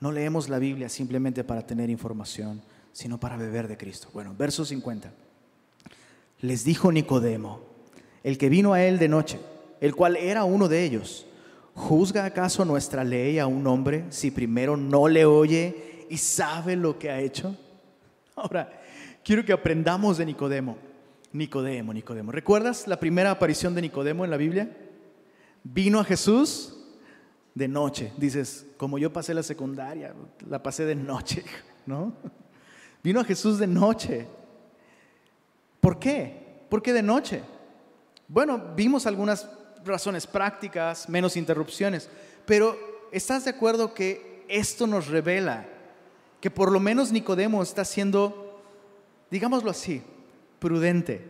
[0.00, 2.60] No leemos la Biblia simplemente para tener información,
[2.92, 4.08] sino para beber de Cristo.
[4.12, 5.23] Bueno, verso 50
[6.44, 7.60] les dijo Nicodemo,
[8.22, 9.40] el que vino a él de noche,
[9.80, 11.26] el cual era uno de ellos,
[11.74, 16.98] ¿juzga acaso nuestra ley a un hombre si primero no le oye y sabe lo
[16.98, 17.56] que ha hecho?
[18.36, 18.70] Ahora,
[19.24, 20.76] quiero que aprendamos de Nicodemo.
[21.32, 22.30] Nicodemo, Nicodemo.
[22.30, 24.70] ¿Recuerdas la primera aparición de Nicodemo en la Biblia?
[25.62, 26.76] Vino a Jesús
[27.54, 28.12] de noche.
[28.18, 30.14] Dices, como yo pasé la secundaria,
[30.46, 31.42] la pasé de noche,
[31.86, 32.12] ¿no?
[33.02, 34.26] Vino a Jesús de noche.
[35.84, 36.64] ¿Por qué?
[36.70, 37.42] ¿Por qué de noche?
[38.26, 39.46] Bueno, vimos algunas
[39.84, 42.08] razones prácticas, menos interrupciones,
[42.46, 42.74] pero
[43.12, 45.66] ¿estás de acuerdo que esto nos revela
[46.40, 48.62] que por lo menos Nicodemo está siendo,
[49.30, 50.00] digámoslo así,
[50.58, 51.22] prudente?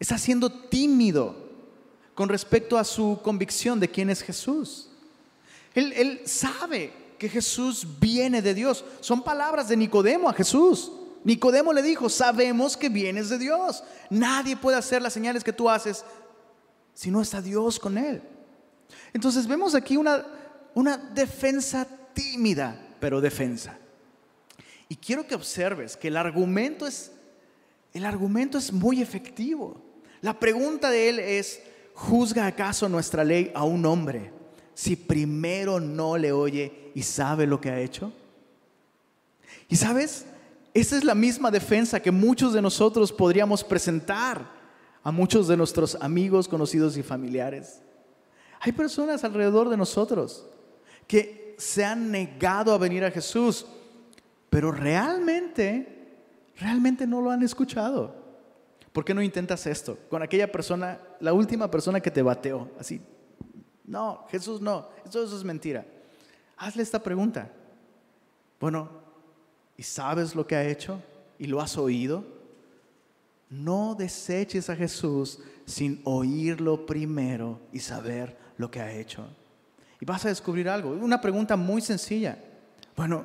[0.00, 1.36] Está siendo tímido
[2.14, 4.88] con respecto a su convicción de quién es Jesús.
[5.74, 8.86] Él, él sabe que Jesús viene de Dios.
[9.00, 10.90] Son palabras de Nicodemo a Jesús.
[11.24, 13.82] Nicodemo le dijo, sabemos que vienes de Dios.
[14.10, 16.04] Nadie puede hacer las señales que tú haces
[16.92, 18.22] si no está Dios con él.
[19.12, 20.24] Entonces vemos aquí una,
[20.74, 23.78] una defensa tímida, pero defensa.
[24.88, 27.10] Y quiero que observes que el argumento es,
[27.94, 29.80] el argumento es muy efectivo.
[30.20, 31.60] La pregunta de él es,
[31.94, 34.30] ¿juzga acaso nuestra ley a un hombre
[34.74, 38.12] si primero no le oye y sabe lo que ha hecho?
[39.68, 40.26] Y sabes,
[40.74, 44.44] esa es la misma defensa que muchos de nosotros podríamos presentar
[45.04, 47.80] a muchos de nuestros amigos, conocidos y familiares.
[48.58, 50.44] Hay personas alrededor de nosotros
[51.06, 53.66] que se han negado a venir a Jesús,
[54.50, 56.08] pero realmente,
[56.56, 58.12] realmente no lo han escuchado.
[58.92, 62.70] ¿Por qué no intentas esto con aquella persona, la última persona que te bateó?
[62.80, 63.00] Así,
[63.84, 65.86] no, Jesús no, eso, eso es mentira.
[66.56, 67.50] Hazle esta pregunta.
[68.58, 69.03] Bueno,
[69.76, 71.02] y sabes lo que ha hecho
[71.38, 72.24] y lo has oído,
[73.50, 79.26] no deseches a Jesús sin oírlo primero y saber lo que ha hecho.
[80.00, 80.90] Y vas a descubrir algo.
[80.90, 82.38] Una pregunta muy sencilla.
[82.96, 83.24] Bueno,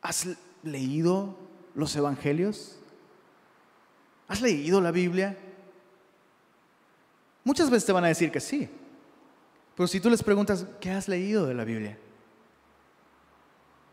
[0.00, 0.26] ¿has
[0.62, 1.36] leído
[1.74, 2.76] los evangelios?
[4.28, 5.36] ¿Has leído la Biblia?
[7.44, 8.68] Muchas veces te van a decir que sí.
[9.76, 11.98] Pero si tú les preguntas, ¿qué has leído de la Biblia?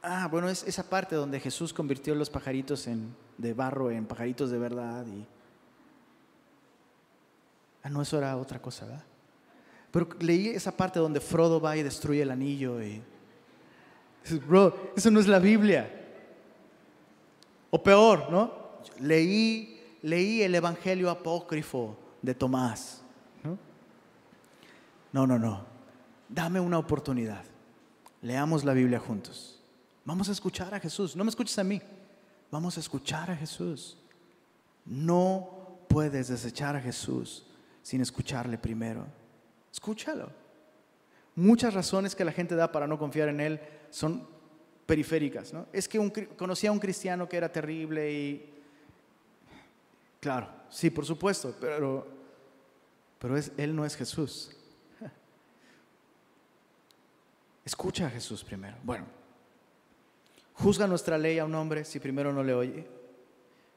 [0.02, 4.50] Ah, bueno, es esa parte donde Jesús convirtió los pajaritos en, de barro en pajaritos
[4.50, 5.06] de verdad.
[5.08, 5.26] Y...
[7.84, 9.04] Ah, no, eso era otra cosa, ¿verdad?
[9.92, 13.02] Pero leí esa parte donde Frodo va y destruye el anillo y...
[14.48, 15.90] Bro, eso no es la Biblia.
[17.72, 18.54] O peor, ¿no?
[19.00, 23.02] Leí, leí el Evangelio apócrifo de Tomás.
[25.12, 25.66] no, no, no.
[26.28, 27.44] Dame una oportunidad.
[28.22, 29.59] Leamos la Biblia juntos.
[30.10, 31.16] Vamos a escuchar a Jesús.
[31.16, 31.80] No me escuches a mí.
[32.50, 33.96] Vamos a escuchar a Jesús.
[34.84, 37.46] No puedes desechar a Jesús
[37.84, 39.06] sin escucharle primero.
[39.72, 40.32] Escúchalo.
[41.36, 43.60] Muchas razones que la gente da para no confiar en Él
[43.92, 44.28] son
[44.88, 45.54] periféricas.
[45.54, 45.68] ¿no?
[45.72, 48.54] Es que un, conocía a un cristiano que era terrible y...
[50.20, 52.08] Claro, sí, por supuesto, pero,
[53.20, 54.58] pero es, Él no es Jesús.
[57.64, 58.76] Escucha a Jesús primero.
[58.84, 59.19] Bueno,
[60.62, 62.86] ¿Juzga nuestra ley a un hombre si primero no le oye?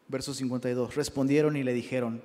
[0.09, 0.97] Verso 52.
[0.97, 2.23] Respondieron y le dijeron,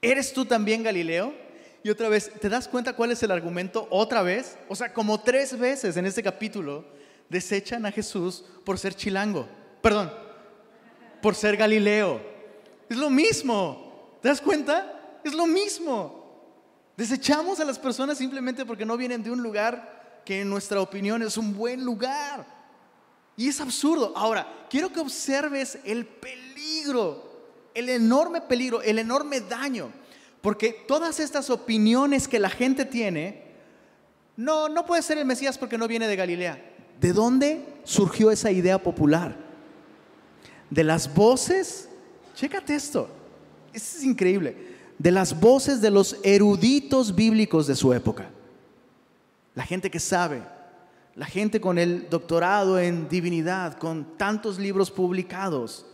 [0.00, 1.34] ¿eres tú también Galileo?
[1.82, 3.86] Y otra vez, ¿te das cuenta cuál es el argumento?
[3.90, 6.86] Otra vez, o sea, como tres veces en este capítulo,
[7.28, 9.46] desechan a Jesús por ser chilango.
[9.82, 10.10] Perdón,
[11.20, 12.22] por ser Galileo.
[12.88, 14.16] Es lo mismo.
[14.22, 15.20] ¿Te das cuenta?
[15.22, 16.18] Es lo mismo.
[16.96, 21.22] Desechamos a las personas simplemente porque no vienen de un lugar que en nuestra opinión
[21.22, 22.57] es un buen lugar.
[23.38, 24.12] Y es absurdo.
[24.16, 27.22] Ahora, quiero que observes el peligro,
[27.72, 29.92] el enorme peligro, el enorme daño.
[30.42, 33.44] Porque todas estas opiniones que la gente tiene,
[34.36, 36.60] no, no puede ser el Mesías porque no viene de Galilea.
[37.00, 39.36] ¿De dónde surgió esa idea popular?
[40.68, 41.88] De las voces,
[42.34, 43.08] chécate esto,
[43.72, 44.56] es increíble,
[44.98, 48.30] de las voces de los eruditos bíblicos de su época.
[49.54, 50.42] La gente que sabe,
[51.18, 55.84] la gente con el doctorado en divinidad, con tantos libros publicados,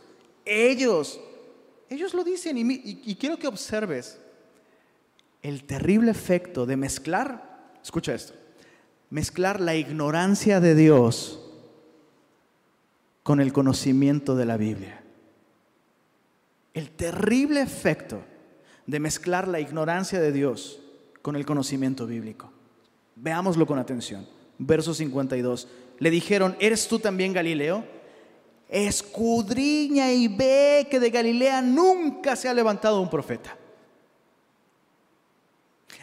[0.45, 1.18] ellos,
[1.89, 4.20] ellos lo dicen y, quiero que observes
[5.41, 8.35] el terrible efecto de mezclar, escucha esto,
[9.09, 11.41] mezclar la ignorancia de Dios
[13.22, 15.03] con el conocimiento de la Biblia.
[16.75, 18.20] El terrible efecto
[18.87, 20.83] de mezclar la ignorancia de Dios
[21.22, 22.53] con el conocimiento bíblico.
[23.16, 24.27] Veámoslo con atención
[24.59, 25.69] verso 52.
[25.99, 27.85] Le dijeron, ¿eres tú también Galileo?
[28.69, 33.57] Escudriña y ve que de Galilea nunca se ha levantado un profeta.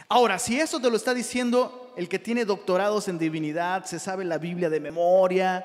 [0.08, 4.24] Ahora, si eso te lo está diciendo el que tiene doctorados en divinidad, se sabe
[4.24, 5.64] la Biblia de memoria,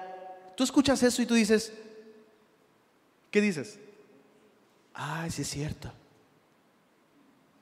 [0.56, 1.74] tú escuchas eso y tú dices,
[3.32, 3.80] ¿qué dices?
[4.94, 5.92] Ah, sí es cierto.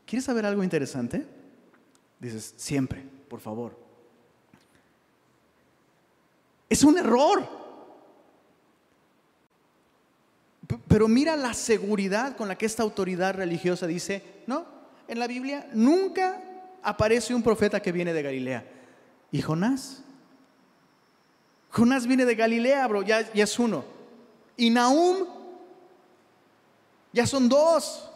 [0.06, 1.26] ¿Quieres saber algo interesante?
[2.20, 3.85] Dices, siempre, por favor.
[6.76, 7.48] Es un error.
[10.90, 14.66] Pero mira la seguridad con la que esta autoridad religiosa dice, no,
[15.08, 16.42] en la Biblia nunca
[16.84, 18.66] aparece un profeta que viene de Galilea.
[19.32, 20.04] ¿Y Jonás?
[21.70, 23.86] Jonás viene de Galilea, bro, ya, es uno.
[24.58, 25.28] Y Nahum,
[27.14, 28.12] ya son dos.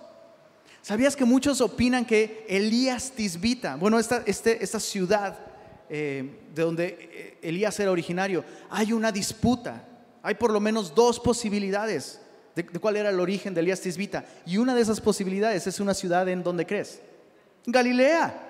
[0.81, 5.48] ¿Sabías que muchos opinan que Elías Tisbita, bueno, esta, este, esta ciudad
[5.89, 9.83] eh, de donde eh, Elías era originario, hay una disputa,
[10.21, 12.21] hay por lo menos dos posibilidades
[12.55, 14.25] de, cuál era el origen de Elías Tisbita.
[14.45, 17.01] Y una de esas posibilidades es una ciudad en donde crees,
[17.65, 18.47] Galilea.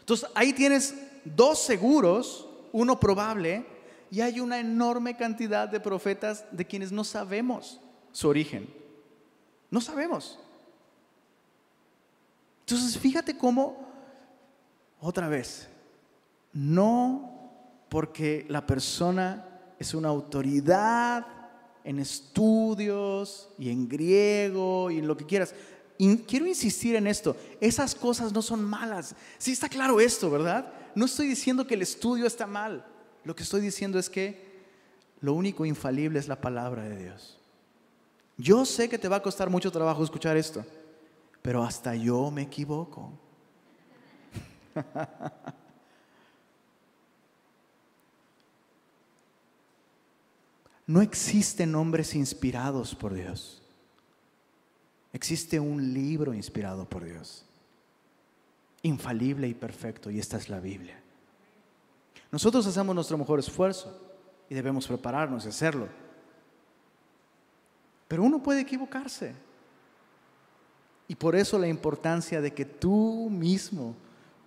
[0.00, 0.94] Entonces ahí tienes
[1.24, 3.64] dos seguros, uno probable,
[4.10, 7.78] y hay una enorme cantidad de profetas de quienes no sabemos
[8.10, 8.68] su origen.
[9.70, 10.38] No sabemos.
[12.60, 13.88] Entonces fíjate cómo,
[15.00, 15.69] otra vez,
[16.52, 19.46] no porque la persona
[19.78, 21.26] es una autoridad
[21.84, 25.54] en estudios y en griego y en lo que quieras.
[26.26, 29.14] quiero insistir en esto, esas cosas no son malas.
[29.38, 30.72] Sí está claro esto, ¿verdad?
[30.94, 32.86] No estoy diciendo que el estudio está mal.
[33.24, 34.50] Lo que estoy diciendo es que
[35.20, 37.38] lo único infalible es la palabra de Dios.
[38.36, 40.64] Yo sé que te va a costar mucho trabajo escuchar esto,
[41.42, 43.12] pero hasta yo me equivoco.
[50.90, 53.62] No existen hombres inspirados por Dios.
[55.12, 57.44] Existe un libro inspirado por Dios,
[58.82, 61.00] infalible y perfecto, y esta es la Biblia.
[62.32, 64.02] Nosotros hacemos nuestro mejor esfuerzo
[64.48, 65.86] y debemos prepararnos y hacerlo.
[68.08, 69.32] Pero uno puede equivocarse.
[71.06, 73.94] Y por eso la importancia de que tú mismo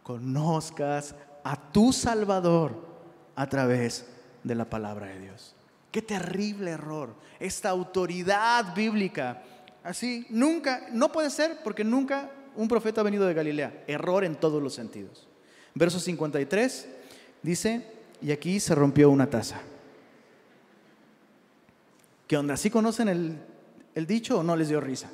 [0.03, 2.85] conozcas a tu Salvador
[3.33, 4.05] a través
[4.43, 5.55] de la palabra de Dios.
[5.93, 7.13] Qué terrible error.
[7.39, 9.43] Esta autoridad bíblica.
[9.83, 13.83] Así, nunca, no puede ser porque nunca un profeta ha venido de Galilea.
[13.85, 15.27] Error en todos los sentidos.
[15.75, 16.87] Verso 53
[17.43, 17.85] dice,
[18.23, 19.61] y aquí se rompió una taza.
[22.25, 22.57] ¿Qué onda?
[22.57, 23.07] ¿Sí conocen
[23.93, 25.11] el, dicho o no les dio risa?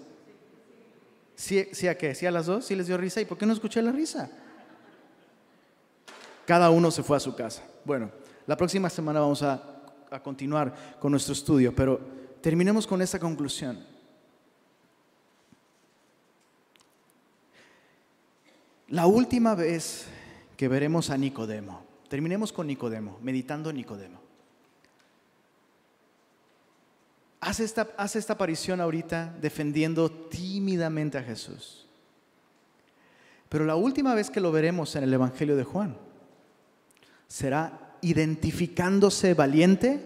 [1.35, 2.15] ¿Sí, ¿Sí, a qué?
[2.15, 2.63] ¿Sí a las dos?
[2.63, 3.19] ¿Sí les dio risa?
[3.19, 4.31] ¿Y por qué no escuché la risa?
[6.45, 7.63] Cada uno se fue a su casa.
[7.83, 8.11] Bueno,
[8.47, 9.78] la próxima semana vamos a
[10.11, 11.99] a continuar con nuestro estudio, pero
[12.41, 13.83] terminemos con esta conclusión.
[18.89, 20.07] La última vez
[20.57, 24.19] que veremos a Nicodemo, terminemos con Nicodemo, meditando Nicodemo.
[27.41, 31.87] Hace esta, hace esta aparición ahorita defendiendo tímidamente a Jesús.
[33.47, 35.95] Pero la última vez que lo veremos en el Evangelio de Juan
[37.27, 40.01] será identificándose valiente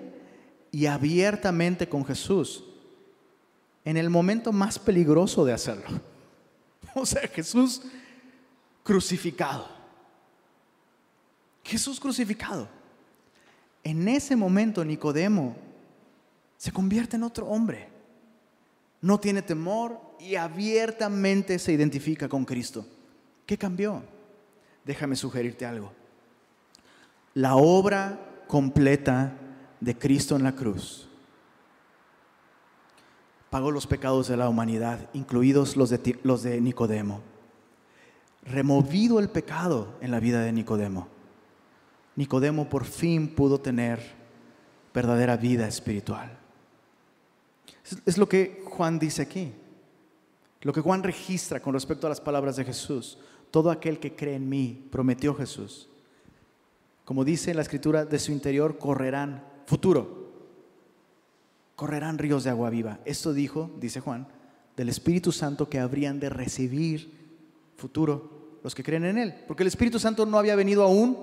[0.71, 2.63] y abiertamente con Jesús
[3.85, 5.87] en el momento más peligroso de hacerlo.
[6.95, 7.81] O sea, Jesús
[8.83, 9.67] crucificado.
[11.63, 12.67] Jesús crucificado.
[13.83, 15.55] En ese momento Nicodemo
[16.55, 17.87] se convierte en otro hombre.
[19.01, 22.85] No tiene temor y abiertamente se identifica con Cristo.
[23.47, 24.03] ¿Qué cambió?
[24.85, 26.02] Déjame sugerirte algo
[27.33, 29.33] la obra completa
[29.79, 31.07] de Cristo en la cruz.
[33.49, 37.21] Pagó los pecados de la humanidad, incluidos los de, los de Nicodemo.
[38.43, 41.07] Removido el pecado en la vida de Nicodemo.
[42.15, 43.99] Nicodemo por fin pudo tener
[44.93, 46.37] verdadera vida espiritual.
[48.05, 49.53] Es lo que Juan dice aquí.
[50.61, 53.17] Lo que Juan registra con respecto a las palabras de Jesús.
[53.51, 55.89] Todo aquel que cree en mí, prometió Jesús,
[57.05, 60.31] como dice la escritura, de su interior correrán, futuro,
[61.75, 62.99] correrán ríos de agua viva.
[63.05, 64.27] Esto dijo, dice Juan,
[64.77, 67.11] del Espíritu Santo que habrían de recibir
[67.75, 69.35] futuro los que creen en Él.
[69.47, 71.17] Porque el Espíritu Santo no había venido aún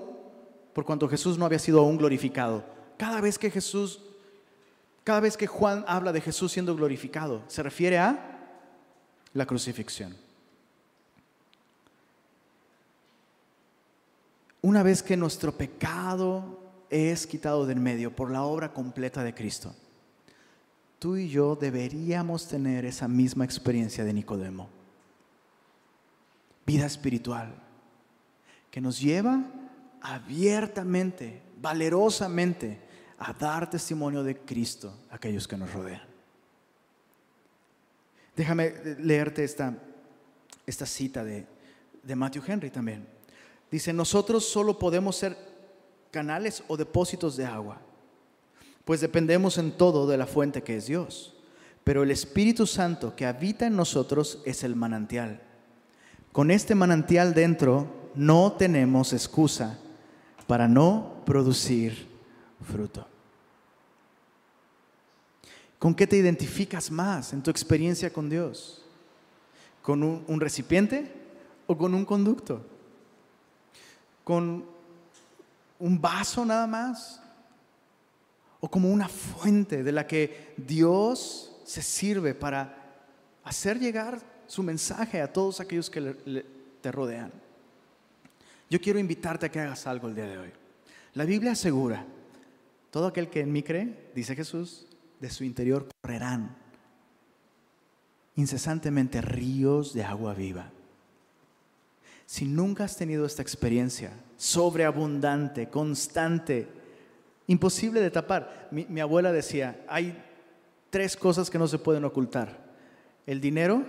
[0.73, 2.63] por cuanto Jesús no había sido aún glorificado.
[2.97, 4.01] Cada vez que Jesús,
[5.03, 8.39] cada vez que Juan habla de Jesús siendo glorificado, se refiere a
[9.33, 10.15] la crucifixión.
[14.61, 16.59] Una vez que nuestro pecado
[16.89, 19.75] es quitado del medio por la obra completa de Cristo,
[20.99, 24.69] tú y yo deberíamos tener esa misma experiencia de Nicodemo.
[26.65, 27.55] Vida espiritual,
[28.69, 29.43] que nos lleva
[30.01, 32.79] abiertamente, valerosamente,
[33.17, 36.01] a dar testimonio de Cristo a aquellos que nos rodean.
[38.35, 39.75] Déjame leerte esta,
[40.65, 41.45] esta cita de,
[42.01, 43.07] de Matthew Henry también.
[43.71, 45.37] Dice, nosotros solo podemos ser
[46.11, 47.79] canales o depósitos de agua,
[48.83, 51.33] pues dependemos en todo de la fuente que es Dios.
[51.83, 55.41] Pero el Espíritu Santo que habita en nosotros es el manantial.
[56.31, 59.79] Con este manantial dentro no tenemos excusa
[60.47, 62.07] para no producir
[62.61, 63.07] fruto.
[65.79, 68.83] ¿Con qué te identificas más en tu experiencia con Dios?
[69.81, 71.11] ¿Con un, recipiente
[71.65, 72.63] o con un conducto?
[74.31, 74.63] ¿Con
[75.77, 77.21] un vaso nada más?
[78.61, 82.77] ¿O como una fuente de la que Dios se sirve para
[83.43, 86.45] hacer llegar su mensaje a todos aquellos que
[86.79, 87.29] te rodean?
[88.69, 90.51] Yo quiero invitarte a que hagas algo el día de hoy.
[91.13, 92.05] La Biblia asegura,
[92.89, 94.87] todo aquel que en mí cree, dice Jesús,
[95.19, 96.55] de su interior correrán
[98.37, 100.71] incesantemente ríos de agua viva.
[102.31, 106.65] Si nunca has tenido esta experiencia sobreabundante, constante,
[107.47, 110.17] imposible de tapar, mi, abuela decía, hay
[110.89, 112.57] tres cosas que no se pueden ocultar.
[113.27, 113.83] El dinero,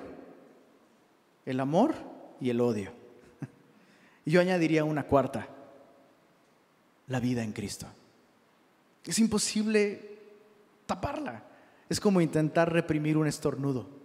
[1.46, 1.94] el amor
[2.40, 2.90] y el odio.
[4.26, 5.46] Yo añadiría una cuarta,
[7.06, 7.86] la vida en Cristo.
[9.04, 10.18] Es imposible
[10.86, 11.44] taparla.
[11.88, 14.01] Es como intentar reprimir un estornudo.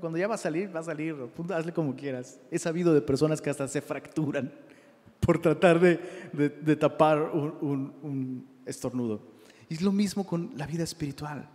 [0.00, 1.16] Cuando ya va a salir, va a salir,
[1.50, 2.38] hazle como quieras.
[2.50, 4.52] He sabido de personas que hasta se fracturan
[5.20, 9.20] por tratar de, tapar un, un estornudo.
[9.68, 11.48] Y es lo mismo con la vida espiritual.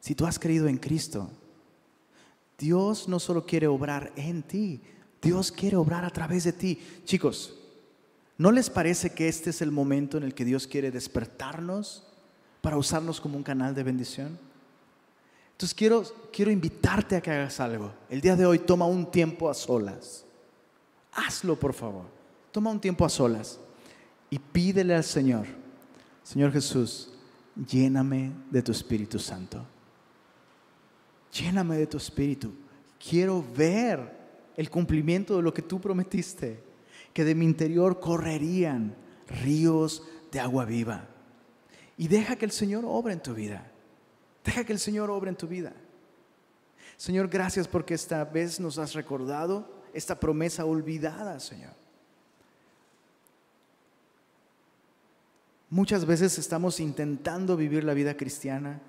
[0.00, 1.30] Si tú has creído en Cristo,
[2.58, 4.80] Dios no solo quiere obrar en ti,
[5.20, 6.80] Dios quiere obrar a través de ti.
[7.04, 7.58] Chicos,
[8.38, 12.12] ¿no les parece que este es el momento en el que Dios quiere despertarnos
[12.62, 14.38] para usarnos como un canal de bendición.
[15.62, 16.02] Entonces quiero,
[16.32, 17.92] quiero invitarte a que hagas algo.
[18.10, 20.24] El día de hoy toma un tiempo a solas.
[21.12, 22.06] Hazlo, por favor.
[22.50, 23.60] Toma un tiempo a solas
[24.28, 25.46] y pídele al Señor,
[26.24, 27.12] Señor Jesús,
[27.54, 29.64] lléname de tu Espíritu Santo.
[31.32, 32.52] Lléname de tu Espíritu.
[32.98, 34.18] Quiero ver
[34.56, 36.60] el cumplimiento de lo que tú prometiste,
[37.12, 38.96] que de mi interior correrían
[39.28, 40.02] ríos
[40.32, 41.06] de agua viva.
[41.96, 43.71] Y deja que el Señor obre en tu vida.
[44.44, 45.72] Deja que el Señor obre en tu vida.
[46.96, 51.72] Señor, gracias porque esta vez nos has recordado esta promesa olvidada, Señor.
[55.70, 58.80] Muchas veces estamos intentando vivir la vida cristiana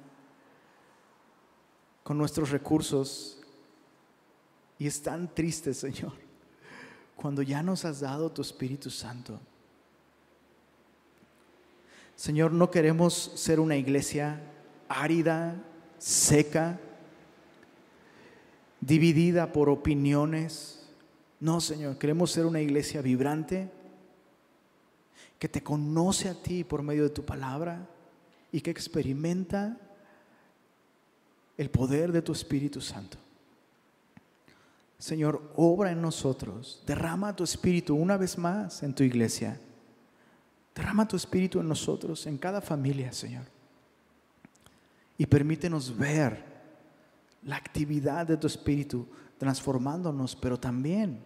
[2.04, 3.42] con nuestros recursos
[4.78, 6.12] y es tan triste, Señor,
[7.16, 9.40] cuando ya nos has dado tu Espíritu Santo.
[12.16, 14.42] Señor, no queremos ser una iglesia
[15.02, 15.62] árida,
[15.98, 16.80] seca,
[18.80, 20.88] dividida por opiniones.
[21.40, 23.70] No, Señor, queremos ser una iglesia vibrante
[25.40, 27.88] que te conoce a ti por medio de tu palabra
[28.52, 29.78] y que experimenta
[31.58, 33.18] el poder de tu Espíritu Santo.
[34.98, 39.60] Señor, obra en nosotros, derrama tu Espíritu una vez más en tu iglesia.
[40.76, 43.53] Derrama tu espíritu en nosotros, en cada familia, Señor.
[45.18, 46.44] Y permítenos ver
[47.44, 49.08] la actividad de tu espíritu
[49.38, 51.24] transformándonos, pero también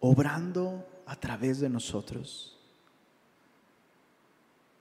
[0.00, 2.58] obrando a través de nosotros.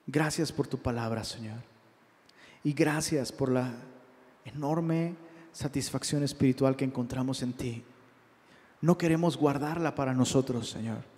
[0.06, 1.60] Gracias por tu palabra, Señor.
[2.64, 3.74] Y gracias por la
[4.46, 5.16] enorme
[5.52, 7.84] satisfacción espiritual que encontramos en ti.
[8.82, 11.18] No queremos guardarla para nosotros, Señor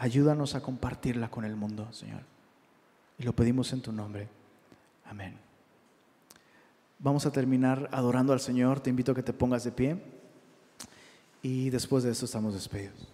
[0.00, 2.22] Ayúdanos a compartirla con el mundo, Señor.
[3.18, 4.30] Y lo pedimos en tu nombre.
[5.04, 5.49] Amén.
[7.02, 8.80] Vamos a terminar adorando al Señor.
[8.80, 9.96] Te invito a que te pongas de pie.
[11.42, 13.08] Y después de eso estamos despedidos.